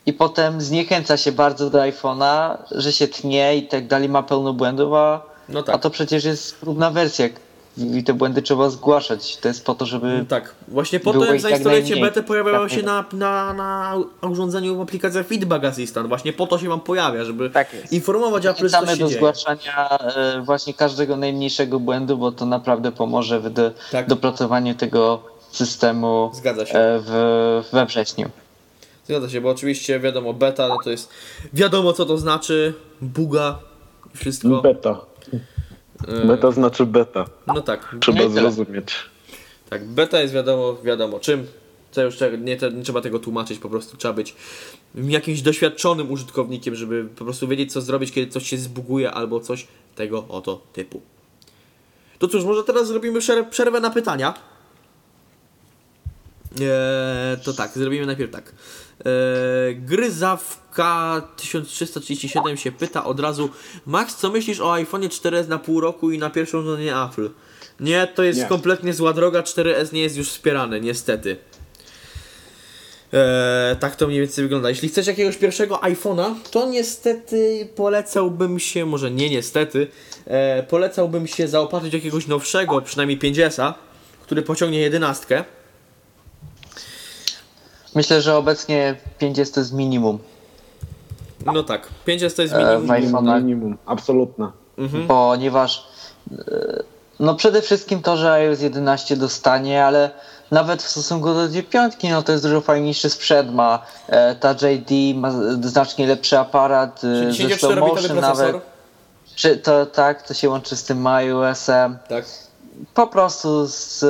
[0.05, 4.53] i potem zniechęca się bardzo do iPhone'a, że się tnie i tak dalej, ma pełno
[4.53, 5.76] błędów, a, No tak.
[5.76, 7.30] a to przecież jest próbna wersja
[7.78, 9.38] i te błędy trzeba zgłaszać.
[9.38, 12.09] To jest po to, żeby Tak, właśnie po to jak jak zainstalujecie najmniej.
[12.09, 12.71] betę pojawiają Tak.
[12.71, 16.07] się na, na, na urządzeniu aplikacja Feedback Assistant.
[16.07, 17.93] Właśnie po to się wam pojawia, żeby Tak jest.
[17.93, 19.09] informować Apple, się do dzieje.
[19.09, 24.07] zgłaszania e, właśnie każdego najmniejszego błędu, bo to naprawdę pomoże w do, Tak.
[24.07, 26.80] dopracowaniu tego systemu Zgadza się.
[26.80, 28.30] e, w, we wrześniu.
[29.07, 31.09] Zgadza się, bo oczywiście wiadomo, beta no to jest
[31.53, 33.59] wiadomo co to znaczy, buga,
[34.15, 34.61] wszystko.
[34.61, 34.99] Beta.
[36.26, 37.26] Beta znaczy beta.
[37.47, 38.95] No tak, Trzeba No zrozumieć.
[39.70, 41.47] tak, beta jest wiadomo, wiadomo czym.
[41.93, 44.36] To już nie, nie trzeba tego tłumaczyć, po prostu trzeba być
[44.95, 49.68] jakimś doświadczonym użytkownikiem, żeby po prostu wiedzieć, co zrobić, kiedy coś się zbuguje albo coś
[49.95, 51.01] tego oto typu.
[52.20, 54.34] To cóż, może teraz zrobimy przer- przerwę na pytania.
[56.62, 58.51] Eee, to tak, zrobimy najpierw tak.
[59.00, 63.50] Eee, Gryzawka 1337 się pyta od razu
[63.86, 67.30] Max, co myślisz o iPhone 4S na pół roku i na pierwszą żonie Apple?
[67.80, 68.46] Nie, to jest Nie.
[68.46, 71.38] kompletnie zła droga, 4S nie jest już wspierany, niestety.
[73.14, 74.70] Eee, tak to mniej więcej wygląda.
[74.70, 79.88] Jeśli chcesz jakiegoś pierwszego iPhone'a, to niestety polecałbym się, może nie niestety,
[80.26, 83.74] e, polecałbym się zaopatrzyć jakiegoś nowszego, przynajmniej 5S-a,
[84.22, 85.44] który pociągnie jedenastkę.
[87.96, 90.20] Myślę, że obecnie 50 to jest minimum,
[91.46, 92.88] No tak, 5S to jest E, minimum.
[92.88, 93.38] w iPhone'ach.
[93.44, 94.52] Minimum, absolutne.
[95.08, 95.88] ponieważ
[96.32, 96.36] e,
[97.20, 100.10] no przede wszystkim to, że iOS 11 dostanie, ale
[100.52, 105.18] nawet w stosunku do 9 no to jest dużo fajniejszy sprzęt, ma e, Touch ID,
[105.18, 105.32] ma
[105.62, 108.22] znacznie lepszy aparat, e, Czyli ze slow 64-bitowy motion procesor.
[108.54, 108.62] nawet.
[109.36, 111.98] Czy to tak, to się łączy z tym iOS-em.
[112.10, 112.26] Tak.
[112.94, 114.06] Po prostu z,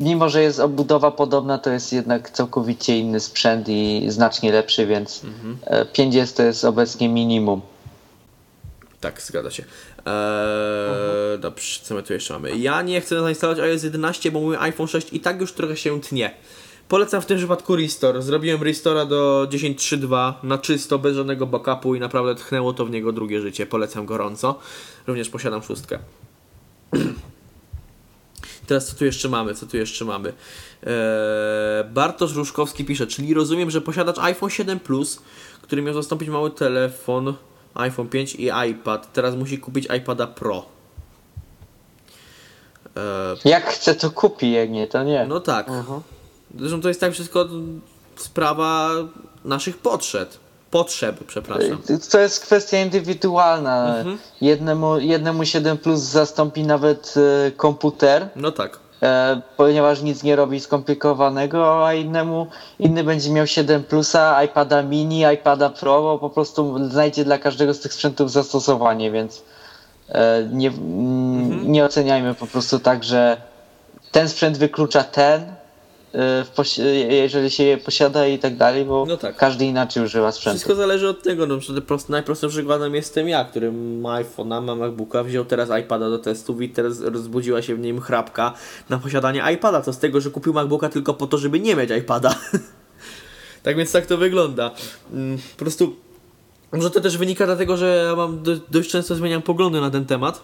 [0.00, 5.22] mimo, że jest obudowa podobna, to jest jednak całkowicie inny sprzęt i znacznie lepszy, więc
[5.64, 7.60] e, 50 to jest obecnie minimum.
[9.00, 9.64] Tak, zgadza się.
[10.06, 12.58] Eee, Dobrze, co my tu jeszcze mamy?
[12.58, 16.00] Ja nie chcę zainstalować iOS 11, bo mój iPhone 6 i tak już trochę się
[16.00, 16.34] tnie.
[16.88, 18.22] Polecam w tym przypadku Restore.
[18.22, 23.12] Zrobiłem Restora do 10.3.2 na czysto, bez żadnego backupu i naprawdę tchnęło to w niego
[23.12, 23.66] drugie życie.
[23.66, 24.58] Polecam gorąco.
[25.06, 25.98] Również posiadam szóstkę.
[28.70, 29.54] Teraz co tu jeszcze mamy?
[29.54, 30.28] Co tu jeszcze mamy?
[30.82, 35.22] Eee, Bartosz Różkowski pisze, czyli rozumiem, że posiadacz iPhone 7 Plus,
[35.62, 37.34] który miał zastąpić mały telefon
[37.74, 40.64] iPhone 5 i iPad, teraz musi kupić iPada Pro.
[42.96, 45.26] Eee, Jak chce, to kupi, jak nie, to nie.
[45.28, 45.70] no tak.
[46.58, 47.48] Zresztą to jest tak wszystko
[48.16, 48.90] sprawa
[49.44, 50.30] naszych potrzeb.
[50.70, 51.78] Potrzeb, przepraszam.
[52.10, 53.96] To jest kwestia indywidualna.
[53.96, 54.18] Mhm.
[54.40, 57.14] Jednemu, jednemu 7 Plus zastąpi nawet
[57.46, 58.78] e, komputer, No tak.
[59.02, 62.46] e, ponieważ nic nie robi skomplikowanego, a innemu
[62.78, 67.74] inny będzie miał 7 Plusa, iPada mini, iPada Pro, bo po prostu znajdzie dla każdego
[67.74, 69.42] z tych sprzętów zastosowanie, więc
[70.08, 71.72] e, nie, mm, Mhm.
[71.72, 73.36] nie oceniajmy po prostu tak, że
[74.12, 75.54] ten sprzęt wyklucza ten,
[77.10, 79.36] jeżeli się je posiada i tak dalej, bo No tak.
[79.36, 80.54] każdy inaczej używa sprzętu.
[80.58, 81.46] Wszystko zależy od tego.
[81.46, 81.58] No,
[82.08, 86.68] najprostszym przykładem jestem ja, który ma iPhone'a, ma MacBooka, wziął teraz iPada do testów i
[86.68, 88.52] teraz rozbudziła się w nim chrapka
[88.88, 89.82] na posiadanie iPada.
[89.82, 92.34] Co z tego, że kupił MacBooka tylko po to, żeby nie mieć iPada.
[93.62, 94.70] tak więc tak to wygląda.
[95.12, 95.96] Mm, Po prostu
[96.72, 100.06] może to też wynika dlatego, że ja mam do, dość często zmieniam poglądy na ten
[100.06, 100.42] temat.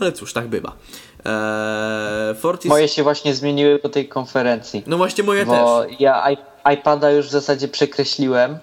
[0.00, 0.76] Ale cóż, tak bywa.
[1.24, 2.68] Eee, Fortis...
[2.68, 4.82] Moje się właśnie zmieniły po tej konferencji.
[4.86, 6.00] No właśnie moje bo też.
[6.00, 6.26] ja
[6.74, 8.58] iPada już w zasadzie przekreśliłem,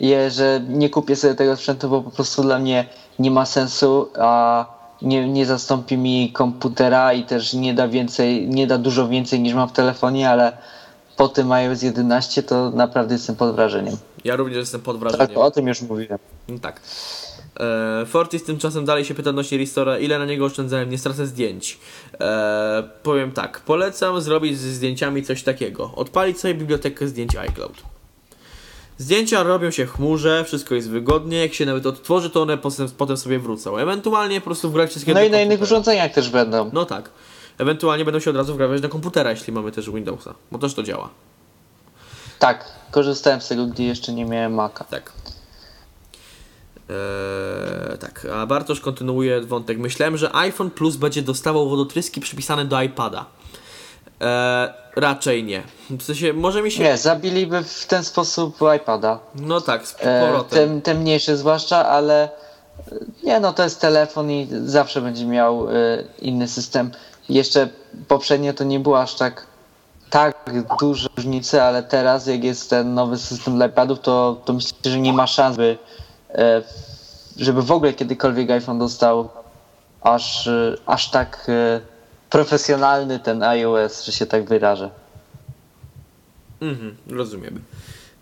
[0.00, 2.86] je, że nie kupię sobie tego sprzętu, bo po prostu dla mnie
[3.18, 4.66] nie ma sensu, a
[5.02, 9.54] nie, nie zastąpi mi komputera i też nie da więcej, nie da dużo więcej niż
[9.54, 10.52] mam w telefonie, ale
[11.16, 13.96] po tym iOS 11 to naprawdę jestem pod wrażeniem.
[14.24, 15.26] Ja również jestem pod wrażeniem.
[15.26, 16.18] Tak, o tym już mówiłem.
[16.48, 16.80] No tak.
[17.60, 21.78] E, Fortis tymczasem dalej się pyta odnośnie Restora, ile na niego oszczędzałem, nie stracę zdjęć.
[22.20, 25.92] E, powiem tak, polecam zrobić ze zdjęciami coś takiego.
[25.96, 27.82] Odpalić sobie bibliotekę zdjęć iCloud.
[28.98, 32.88] Zdjęcia robią się w chmurze, wszystko jest wygodnie, jak się nawet odtworzy, to one potem,
[32.98, 33.78] potem sobie wrócą.
[33.78, 36.70] Ewentualnie po prostu wgrać wszystkie No i na innych urządzeniach też będą.
[36.72, 37.10] No tak.
[37.58, 40.82] Ewentualnie będą się od razu wgrawać do komputera, jeśli mamy też Windowsa, bo też to
[40.82, 41.10] działa.
[42.38, 44.84] Tak, korzystałem z tego, gdy jeszcze nie miałem Maca.
[44.84, 45.12] Tak.
[46.90, 49.78] Eee, tak, a Bartosz kontynuuje wątek.
[49.78, 53.26] Myślałem, że iPhone Plus będzie dostawał wodotryski przypisane do iPada.
[54.20, 55.62] Eee, raczej nie.
[55.90, 56.82] W sensie, może mi się...
[56.82, 59.18] Nie, zabiliby w ten sposób iPada.
[59.34, 60.80] No tak, z E, powrotem.
[60.80, 62.30] te, te mniejsze zwłaszcza, ale e,
[63.22, 65.72] nie no, to jest telefon i zawsze będzie miał e,
[66.18, 66.90] inny system.
[67.28, 67.68] Jeszcze
[68.08, 69.46] poprzednio to nie było aż tak
[70.10, 74.78] tak duże różnice, ale teraz jak jest ten nowy system dla iPadów, to, to myślę,
[74.84, 75.78] że nie ma szans, by,
[77.36, 79.28] żeby w ogóle kiedykolwiek iPhone dostał
[80.00, 81.80] aż, e, aż tak e,
[82.30, 84.90] profesjonalny ten iOS, że się tak wyrażę.
[86.60, 87.60] Mhm, rozumiemy.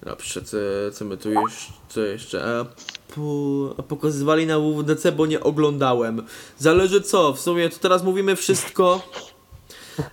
[0.02, 0.56] Dobrze, co,
[0.92, 2.44] co my tu jeszcze, co jeszcze?
[2.44, 2.64] A,
[3.14, 6.26] po, pokazywali na WWDC, bo nie oglądałem.
[6.58, 9.00] Zależy co, w sumie to teraz mówimy wszystko.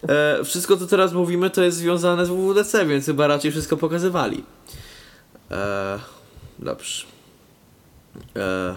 [0.09, 4.43] E, wszystko co teraz mówimy to jest związane z WWDC, więc chyba raczej wszystko pokazywali.
[5.51, 5.99] E,
[6.59, 7.18] dobrze.
[8.35, 8.75] E,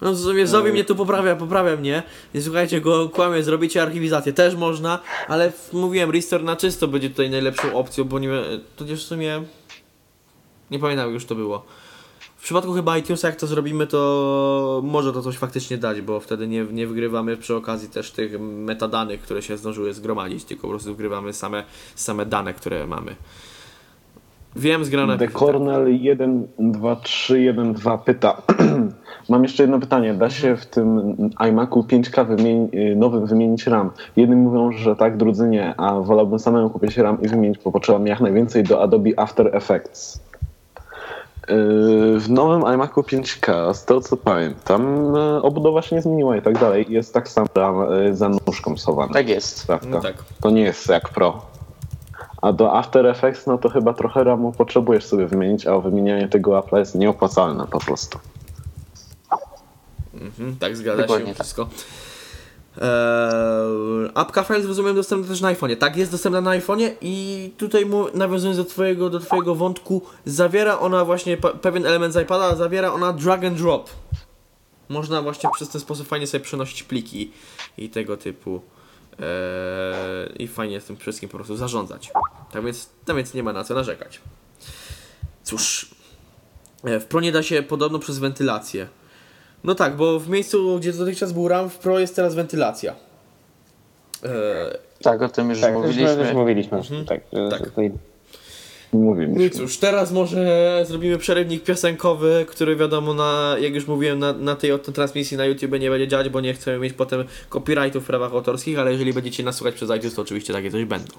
[0.00, 2.02] No w sumie Zowi mnie tu poprawia, poprawia mnie.
[2.34, 4.32] Nie słuchajcie go, kłamie, zrobicie archiwizację.
[4.32, 8.30] Też można, ale mówiłem, restore na czysto będzie tutaj najlepszą opcją, bo nie
[8.76, 9.42] tudzież w sumie
[10.70, 11.64] nie pamiętam jak już to było.
[12.36, 16.48] W przypadku chyba iTunesa jak to zrobimy, to może to coś faktycznie dać, bo wtedy
[16.48, 20.90] nie, nie wygrywamy przy okazji też tych metadanych, które się zdążyły zgromadzić, tylko po prostu
[20.90, 23.16] wygrywamy same, same dane, które mamy.
[24.56, 25.18] Wiem z grana.
[25.18, 25.86] The Cornell
[26.58, 28.42] 12312 pyta.
[29.28, 30.14] Mam jeszcze jedno pytanie.
[30.14, 31.16] Da się w tym
[31.48, 33.90] iMacu 5K wymień, y, nowym wymienić RAM?
[34.16, 38.08] Jedni mówią, że tak, drudzy nie, a wolałbym samemu kupić RAM i wymienić, bo potrzeba
[38.08, 40.20] jak najwięcej do Adobe After Effects.
[41.48, 46.42] Yy, W nowym iMacu 5K, z tego co pamiętam, yy, obudowa się nie zmieniła i
[46.42, 46.86] tak dalej.
[46.88, 47.76] Jest tak samo RAM
[48.12, 49.12] za nóżką schowana.
[49.12, 49.66] Tak jest.
[49.66, 49.88] Prawda?
[49.90, 50.14] No tak.
[50.40, 51.55] To nie jest jak Pro.
[52.42, 56.50] A do After Effects, no to chyba trochę RAMu potrzebujesz sobie wymienić, a wymienianie tego
[56.60, 58.18] Apple'a jest nieopłacalne po prostu.
[60.20, 61.42] Mhm, tak, zgadza Dokładnie się tak.
[61.46, 61.68] wszystko.
[62.82, 65.76] Eee, apka Files rozumiem dostępna też na iPhone'ie.
[65.76, 70.78] Tak, jest dostępna na iPhone'ie i tutaj mu, nawiązując do twojego, do twojego wątku, zawiera
[70.78, 73.90] ona właśnie pe- pewien element z iPada, zawiera ona drag and drop.
[74.88, 77.32] Można właśnie przez ten sposób fajnie sobie przenosić pliki
[77.78, 78.60] i tego typu.
[79.20, 82.10] Eee, I fajnie z tym wszystkim po prostu zarządzać.
[82.52, 84.20] Tak więc, tak więc nie ma na co narzekać.
[85.44, 85.90] Cóż,
[86.84, 88.88] e, w Pro nie da się podobno przez wentylację.
[89.64, 92.94] No tak, bo w miejscu, gdzie dotychczas był RAM, w Pro jest teraz wentylacja.
[94.22, 94.30] Eee,
[95.02, 96.02] Tak, o tym już Tak, mówiliśmy.
[96.02, 96.24] mówiliśmy.
[96.24, 97.04] Już mówiliśmy.
[97.04, 97.60] Tak, Tak.
[97.60, 97.70] tak.
[98.92, 99.34] Mówimy.
[99.38, 104.32] no i cóż, teraz może zrobimy przerywnik piosenkowy, który wiadomo, na, jak już mówiłem, na,
[104.32, 108.06] na tej transmisji na YouTube nie będzie działać, bo nie chcemy mieć potem copyrightów w
[108.06, 111.12] prawach autorskich, ale jeżeli będziecie nas słuchać przez iTunes, to oczywiście takie coś będą.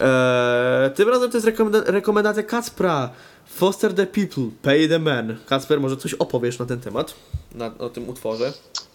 [0.00, 3.10] Eee, tym razem to jest rekomenda- rekomendacja Kacpra.
[3.46, 5.36] Foster the People, Pay the Man.
[5.46, 7.14] Kacper, może coś opowiesz na ten temat?
[7.54, 8.52] Na, o tym utworze?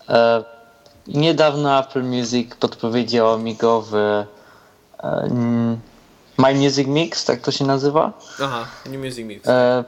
[0.10, 0.44] E,
[1.08, 4.26] niedawno Apple Music podpowiedziało mi go w e,
[6.42, 8.14] My Music Mix, tak to się nazywa.
[8.42, 9.48] Aha, New Music Mix.
[9.48, 9.84] E,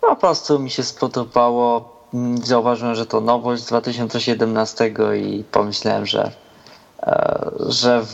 [0.00, 1.96] po prostu mi się spodobało.
[2.44, 6.30] Zauważyłem, że to nowość z 2017 i pomyślałem, że,
[7.02, 8.04] e, że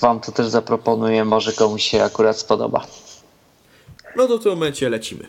[0.00, 1.24] wam to też zaproponuję.
[1.24, 2.80] Może komuś się akurat spodoba.
[4.16, 5.28] No to w tym momencie lecimy.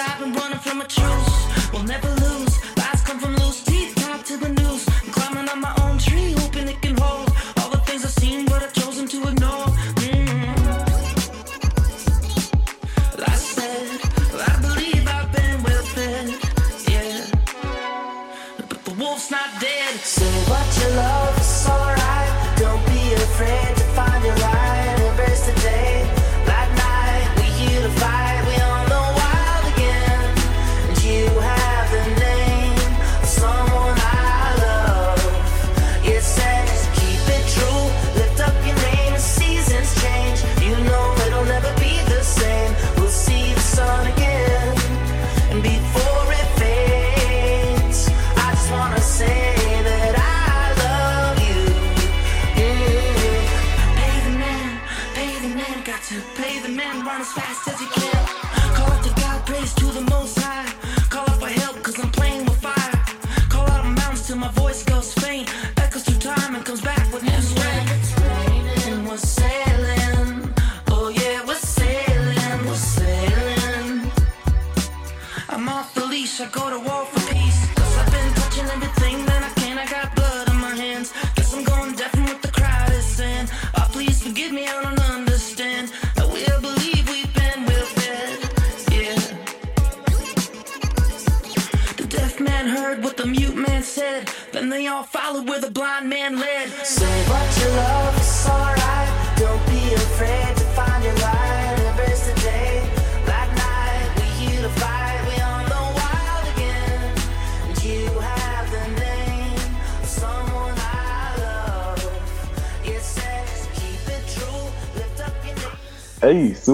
[0.00, 1.72] I've been running from a truce.
[1.72, 2.39] We'll never lose.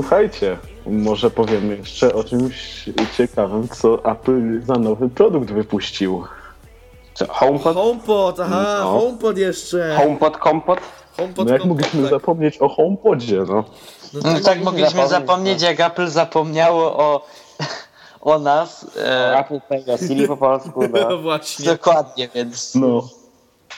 [0.07, 2.85] Słuchajcie, może powiemy jeszcze o czymś
[3.17, 6.25] ciekawym, co Apple za nowy produkt wypuścił.
[7.29, 7.75] HomePod?
[7.77, 9.01] HomePod, aha, No.
[9.01, 9.97] HomePod jeszcze.
[10.03, 10.79] HomePod, kompot?
[11.17, 12.11] HomePod, No jak HomePod, mogliśmy tak.
[12.11, 13.65] zapomnieć o HomePodzie, no.
[14.15, 17.27] No No tak, tak mogliśmy zapomnieć, zapomnieć, jak Apple zapomniało o,
[18.21, 18.87] o nas.
[18.97, 21.19] E, Apple Pay, Siri po polsku, no no.
[21.19, 22.75] właśnie, dokładnie, więc.
[22.75, 23.09] No.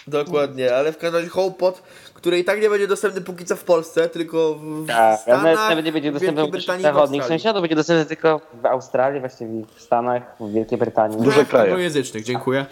[0.06, 1.82] dokładnie, ale w każdym razie HomePod,
[2.18, 5.58] który i tak nie będzie dostępny póki co w Polsce, tylko w Tak, Stanach, nawet,
[5.70, 7.40] nawet nie będzie w dostępny Wielkiej u Brytanii i w zachodnich Australii.
[7.40, 11.18] sąsiadów, będzie dostępny tylko w Australii, właściwie w Stanach, w Wielkiej Brytanii.
[11.22, 11.64] Duże kraje.
[11.64, 12.66] Anglojęzycznych, dziękuję.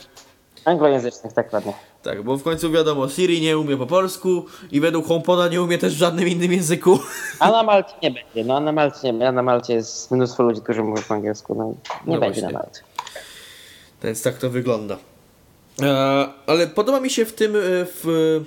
[0.64, 1.72] Anglojęzycznych, tak ładnie.
[2.02, 5.78] Tak, bo w końcu wiadomo, Siri nie umie po polsku i według HomePoda nie umie
[5.78, 6.98] też w żadnym innym języku.
[7.40, 8.44] A na Malcie nie będzie.
[8.44, 9.28] No a na Malcie nie będzie.
[9.28, 11.54] A na Malcie jest mnóstwo ludzi, którzy mówią po angielsku.
[11.54, 11.68] No i
[12.10, 12.42] nie No będzie właśnie.
[12.42, 12.80] na Malcie.
[14.02, 14.96] Więc tak to wygląda.
[15.82, 18.40] E, ale podoba mi się w tym, e, w,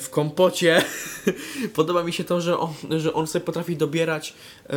[0.00, 0.82] w kompocie,
[1.74, 4.34] podoba mi się to, że on, że on sobie potrafi dobierać
[4.70, 4.74] e,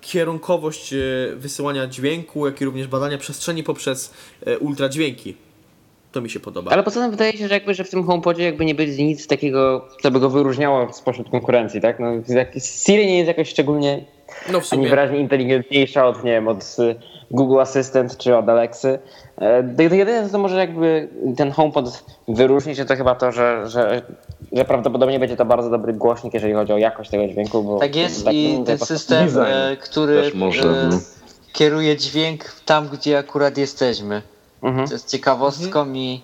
[0.00, 0.96] kierunkowość e,
[1.36, 4.14] wysyłania dźwięku, jak i również badania przestrzeni poprzez
[4.60, 5.34] ultradźwięki.
[6.12, 6.70] To mi się podoba.
[6.70, 9.26] Ale poza tym wydaje się, że jakby, że w tym HomePodzie jakby nie będzie nic
[9.26, 12.00] takiego, co by go wyróżniało spośród konkurencji, tak?
[12.00, 12.12] No,
[12.58, 14.04] Siri nie jest jakoś szczególnie
[14.52, 14.88] no w ani sumie.
[14.88, 16.94] wyraźnie inteligentniejsza od, nie wiem, od y,
[17.30, 18.98] Google Assistant czy od Alexy.
[19.36, 24.02] E, to- to Jedyne, co może jakby ten HomePod wyróżnić, to chyba to, że, że,
[24.52, 27.62] że prawdopodobnie będzie to bardzo dobry głośnik, jeżeli chodzi o jakość tego dźwięku.
[27.62, 30.88] Bo Tak jest tak, i no, ten to- system, Design e, który też może, e,
[30.90, 30.98] no.
[31.52, 34.22] kieruje dźwięk tam, gdzie akurat jesteśmy.
[34.62, 34.88] Mhm.
[34.88, 36.20] To jest ciekawostką i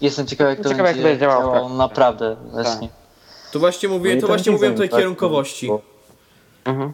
[0.00, 1.78] jestem ciekawy, jak to Ciekawe, jak będzie będzie działało działało praktyce.
[1.78, 2.36] naprawdę.
[2.52, 2.88] Właśnie.
[3.52, 5.66] To właśnie No mówiłem, i to właśnie mówiłem o design, tej tak, kierunkowości.
[5.66, 5.80] bo-
[6.64, 6.92] Mhm.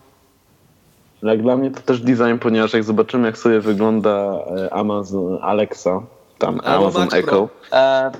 [1.22, 6.02] Jak dla mnie to też design, ponieważ jak zobaczymy jak sobie wygląda e, Amazon Alexa,
[6.38, 7.48] tam Albo Amazon Echo.
[7.72, 8.10] E,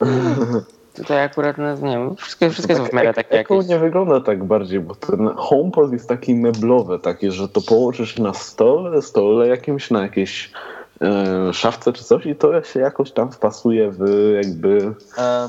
[0.98, 3.70] Tutaj akurat, no, nie wiem, wszystkie, wszystkie są w miarę takie Echo jakieś.
[3.70, 8.34] nie wygląda tak bardziej, bo ten HomePod jest taki meblowy, takie, że to położysz na
[8.34, 10.52] stole, stole jakimś, na jakiejś
[11.00, 15.48] e, szafce czy coś i to się jakoś tam wpasuje w jakby e,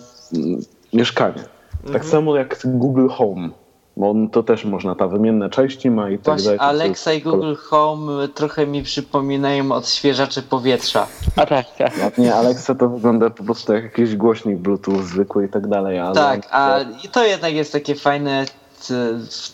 [0.93, 1.43] mieszkanie.
[1.93, 3.49] Tak samo jak Google Home,
[4.00, 6.60] bo on to też można, ta wymienne części ma i tak właśnie dalej.
[6.60, 11.08] Alexa i Google Home trochę mi przypominają odświeżacze powietrza.
[11.36, 12.18] A tak, tak.
[12.18, 16.16] Nie Alexa to wygląda po prostu jak jakiś głośnik Bluetooth zwykły i tak dalej, ale...
[16.16, 18.45] Tak, a i to jednak jest takie fajne,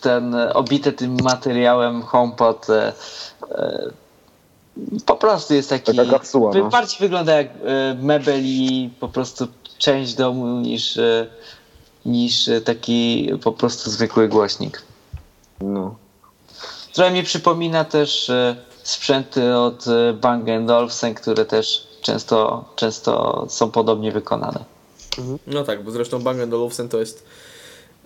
[0.00, 2.92] ten obite tym materiałem HomePod e,
[3.50, 3.90] e,
[5.06, 6.68] po prostu jest taki, Taka kapsuła, no.
[6.68, 9.46] bardziej wygląda jak e, mebel i po prostu
[9.78, 10.98] część domu niż,
[12.06, 14.82] niż e, taki po prostu zwykły głośnik.
[15.60, 15.96] No.
[16.92, 23.70] Trochę mi przypomina też e, sprzęty od e, Bang Olufsen, które też często, często są
[23.70, 24.64] podobnie wykonane.
[25.46, 27.26] No tak, bo zresztą Bang Olufsen to jest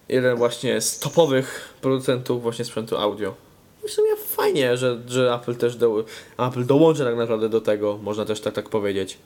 [0.09, 3.35] jeden właśnie z topowych producentów właśnie sprzętu audio.
[3.85, 6.05] I w sumie fajnie, że, że Apple też do,
[6.39, 9.19] Apple dołączy tak naprawdę do tego, można też tak, tak powiedzieć.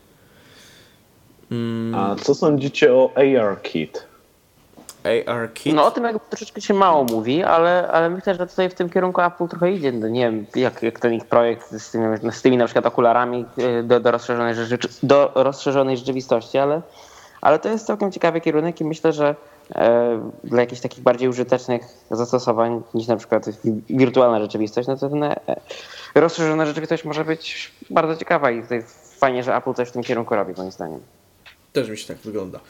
[1.51, 4.14] Mm, A co sądzicie o AR Kit?
[5.05, 5.75] AR Kit?
[5.75, 8.91] No o tym jakby troszeczkę się mało mówi, ale, ale myślę, że tutaj w tym
[8.91, 9.93] kierunku Apple trochę idzie.
[9.93, 13.47] No, nie wiem, jak, jak ten ich projekt z tymi, z tymi na przykład okularami
[13.59, 16.83] y, do, do, rozszerzonej, rzeczy, do rozszerzonej rzeczywistości, ale,
[17.41, 19.35] ale to jest całkiem ciekawy kierunek i myślę, że
[19.75, 25.09] e, dla jakichś takich bardziej użytecznych zastosowań niż na przykład wi- wirtualna rzeczywistość, no to
[25.09, 25.37] ten, e,
[26.15, 28.83] rozszerzona rzeczywistość może być bardzo ciekawa i tutaj
[29.19, 31.01] fajnie, że Apple coś w tym kierunku robi moim zdaniem.
[31.73, 32.61] Też mi się tak wygląda.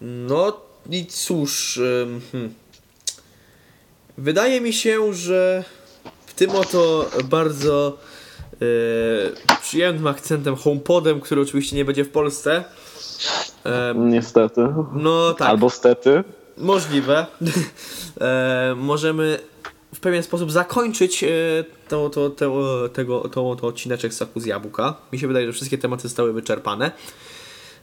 [0.00, 0.52] No
[0.90, 1.80] i cóż,
[2.32, 2.54] hmm.
[4.18, 5.64] wydaje mi się, że
[6.26, 7.98] w tym oto bardzo
[8.52, 12.64] e, przyjemnym akcentem HomePodem, który oczywiście nie będzie w Polsce.
[13.64, 14.60] em, Niestety.
[14.92, 16.24] no tak, Albo stety.
[16.56, 17.26] możliwe.
[18.20, 19.38] e, możemy
[19.94, 21.28] w pewien sposób zakończyć e,
[21.88, 24.94] to, to, to, tego, to, to odcineczek Saku z Jabłka.
[25.12, 26.90] Mi się wydaje, że wszystkie tematy zostały wyczerpane.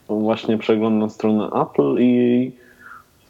[0.08, 2.52] Właśnie przeglądam stronę Apple i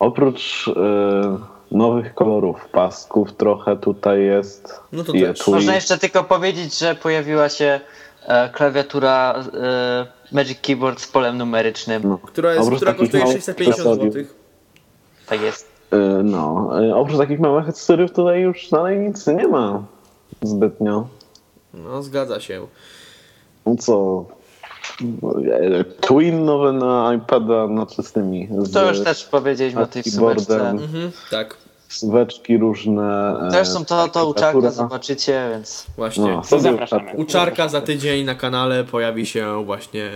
[0.01, 1.38] oprócz e,
[1.70, 5.46] nowych kolorów pasków trochę tutaj jest No to też.
[5.46, 7.80] Można jeszcze tylko powiedzieć, że pojawiła się
[8.26, 12.03] e, klawiatura e, Magic Keyboard z polem numerycznym.
[12.05, 12.18] No.
[12.18, 14.14] Która, jest, która kosztuje małych 650 akcesoriów.
[14.14, 14.24] zł.
[15.26, 15.68] Tak jest.
[15.92, 19.82] E, No, e, oprócz takich małych akcesoriów tutaj już dalej nic nie ma
[20.42, 21.07] zbytnio.
[21.74, 22.66] No, zgadza się.
[23.66, 24.24] No co?
[26.01, 28.48] Twin nowe na iPada, znaczy z tymi.
[28.59, 30.44] Z, To już też powiedzieliśmy o tej keyboardem.
[30.44, 30.70] sumerce.
[30.84, 31.57] Mhm, tak.
[31.95, 33.36] Słóweczki różne.
[33.47, 34.70] e, Zresztą to, to u Czarka literatura.
[34.70, 36.24] zobaczycie, więc Właśnie.
[36.32, 37.12] No, To zapraszamy.
[37.16, 40.11] U Czarka za tydzień na kanale pojawi się właśnie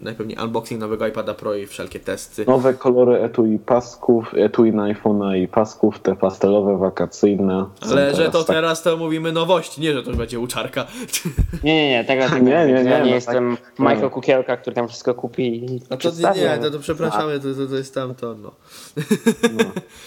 [0.00, 2.44] najpewniej unboxing nowego iPada Pro i wszelkie testy.
[2.46, 7.66] Nowe kolory etui pasków, etui na iPhone'a i pasków, te pastelowe, wakacyjne.
[7.84, 10.46] są Ale że teraz to tak- teraz to mówimy nowości, nie, że to będzie u
[10.46, 10.86] Czarka.
[11.64, 14.76] Nie, nie, nie, tego, tego Nie, nie, Ja nie, nie no jestem Michael Kukielka, który
[14.76, 17.74] tam wszystko kupi i No to nie, nie, ale- to, to przepraszamy, to, to, to
[17.76, 18.50] jest tamto, no.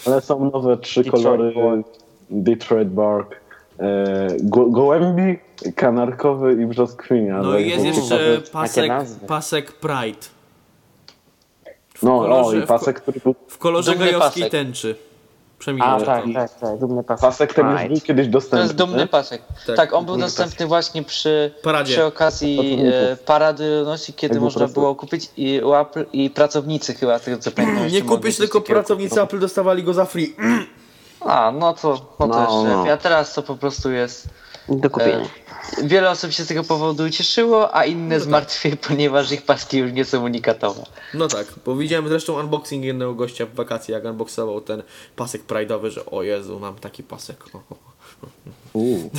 [0.08, 1.54] Ale są nowe trzy kolory.
[2.30, 3.36] Detroit Bark.
[3.80, 5.40] E, go, gołębi,
[5.76, 7.42] kanarkowy i brzoskwinia.
[7.42, 8.92] No i jest jeszcze pasek,
[9.28, 10.28] pasek Pride.
[12.04, 13.36] No, kolorze- o, i pasek, który był...
[13.48, 14.52] W kolorze pasek.
[14.52, 14.96] tęczy.
[15.56, 16.34] A, Przemilczę tak, to.
[16.34, 17.22] tak, tak, dumny pasek.
[17.22, 18.60] Pasek ten już był kiedyś to dostępny.
[18.60, 19.42] jest dumny pasek.
[19.68, 21.94] Tak, Tak, on był dostępny właśnie przy, Paradzie.
[21.94, 22.80] przy okazji
[23.12, 27.88] e, parady nosi, kiedy można było kupić i, Apple, i pracownicy chyba, tego co pamiętam.
[27.88, 29.24] Nie coś tylko pracownicy kupić.
[29.24, 30.36] Apple dostawali go za free.
[31.26, 32.76] A, no to, no to No, jeszcze.
[32.88, 32.94] no.
[32.94, 34.28] A teraz to po prostu jest...
[34.70, 35.26] Do kupienia.
[35.78, 39.92] E, wiele osób się z tego powodu cieszyło, a inne zmartwiej, ponieważ ich paski już
[39.92, 40.84] nie są unikatowe.
[41.14, 44.84] No tak, bo widziałem zresztą unboxing jednego gościa w wakacje, jak unboxował ten
[45.16, 47.44] pasek pride'owy, że o Jezu, mam taki pasek.
[47.54, 47.60] O.
[48.74, 49.10] Uuu.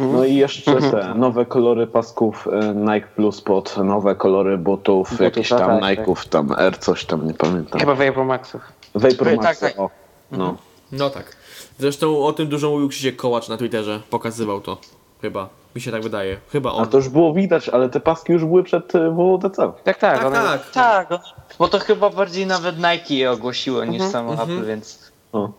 [0.00, 5.20] No i jeszcze te nowe kolory pasków e, Nike Plus pod nowe kolory butów, Butów,
[5.24, 5.98] jakichś tak, tam tak.
[5.98, 7.80] Nike'ów, tam Air coś tam, nie pamiętam.
[7.80, 8.60] Chyba Vapor Maxów.
[8.94, 9.78] Vapor Tak, Max, tak.
[9.78, 9.90] o.
[10.32, 10.56] No.
[10.92, 11.36] No tak.
[11.78, 14.78] Zresztą o tym dużo mówił Krzysiek Kołacz na Twitterze, pokazywał to.
[15.22, 16.36] Chyba, mi się tak wydaje.
[16.52, 16.88] Chyba A on.
[16.88, 19.56] to już było widać, ale te paski już były przed e, WWDC.
[19.84, 19.98] Tak, tak.
[19.98, 20.70] Tak, one- tak.
[20.70, 21.20] Tak,
[21.58, 24.98] bo to chyba bardziej nawet Nike je ogłosiło niż samo Apple, więc...
[25.32, 25.50] O.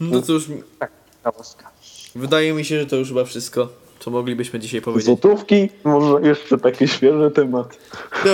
[0.00, 0.48] No cóż,
[0.78, 1.70] Tak, ciekawostka.
[2.14, 3.68] wydaje mi się, że to już chyba wszystko,
[3.98, 5.06] co moglibyśmy dzisiaj powiedzieć.
[5.06, 7.78] Złotówki, może jeszcze taki świeży temat.
[8.24, 8.32] No,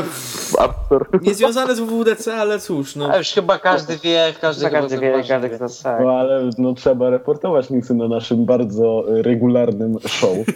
[0.64, 1.04] App Store.
[1.22, 3.10] Niezwiązane z WWDC, ale cóż, no.
[3.10, 5.56] A już chyba każdy wie, każdy każdy wie, zauważy, każdy wie.
[5.56, 6.00] kto tak.
[6.04, 10.36] No ale no, trzeba reportować newsy na naszym bardzo regularnym show.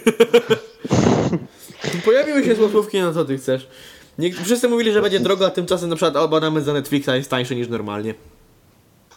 [2.05, 3.67] Pojawiły się złotówki, no co ty chcesz?
[4.19, 7.55] Nie, wszyscy mówili, że będzie drogo, a tymczasem na przykład abonament za Netflixa jest tańszy
[7.55, 8.13] niż normalnie.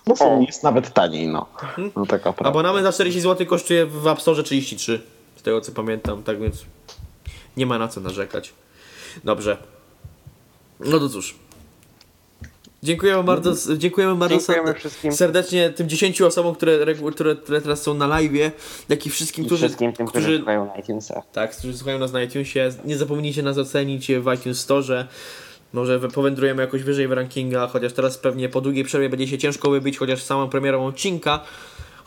[0.07, 0.15] No
[0.47, 1.47] jest nawet taniej, no.
[1.97, 2.51] No taka prawda.
[2.51, 5.01] Abonament za 40 zł kosztuje w App Store 33,
[5.39, 6.65] z tego co pamiętam, tak więc
[7.57, 8.53] nie ma na co narzekać.
[9.25, 9.57] Dobrze.
[10.81, 11.35] No to cóż.
[12.83, 15.13] Dziękujemy bardzo, dziękujemy bardzo Dziękujemy ser- wszystkim.
[15.13, 18.33] serdecznie tym 10 osobom, które, które, które teraz są na live,
[18.89, 21.25] jak i wszystkim, I którzy, wszystkim tym, którzy którzy słuchają na iTunesach.
[21.33, 22.71] tak, którzy słuchają nas na iTunesie.
[22.85, 25.07] Nie zapomnijcie nas ocenić w iTunes Store.
[25.73, 29.71] Może powędrujemy jakoś wyżej w rankingach, chociaż teraz pewnie po długiej przerwie będzie się ciężko
[29.71, 31.41] wybić, chociaż samą premierą odcinka.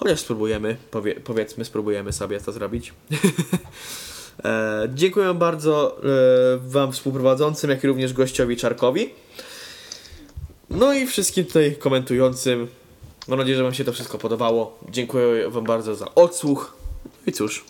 [0.03, 2.93] Chociaż spróbujemy, powie, powiedzmy, spróbujemy sobie to zrobić.
[4.45, 9.09] e, dziękuję bardzo e, Wam współprowadzącym, jak i również gościowi Czarkowi.
[10.69, 12.67] No i wszystkim tutaj komentującym.
[13.27, 14.79] Mam nadzieję, że Wam się to wszystko podobało.
[14.89, 16.73] Dziękuję Wam bardzo za odsłuch.
[17.05, 17.65] No I cóż,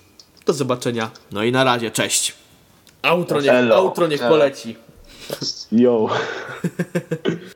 [0.46, 1.12] do zobaczenia.
[1.32, 2.34] No i na razie, cześć.
[3.02, 4.76] Outro niech, outro niech poleci.
[5.72, 6.10] Yo.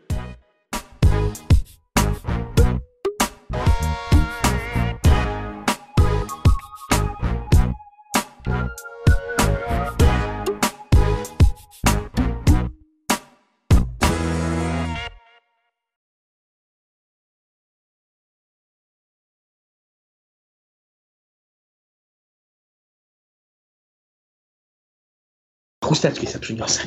[25.95, 26.81] Chusteczki sobie przyniosę.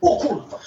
[0.00, 0.58] O kurwa!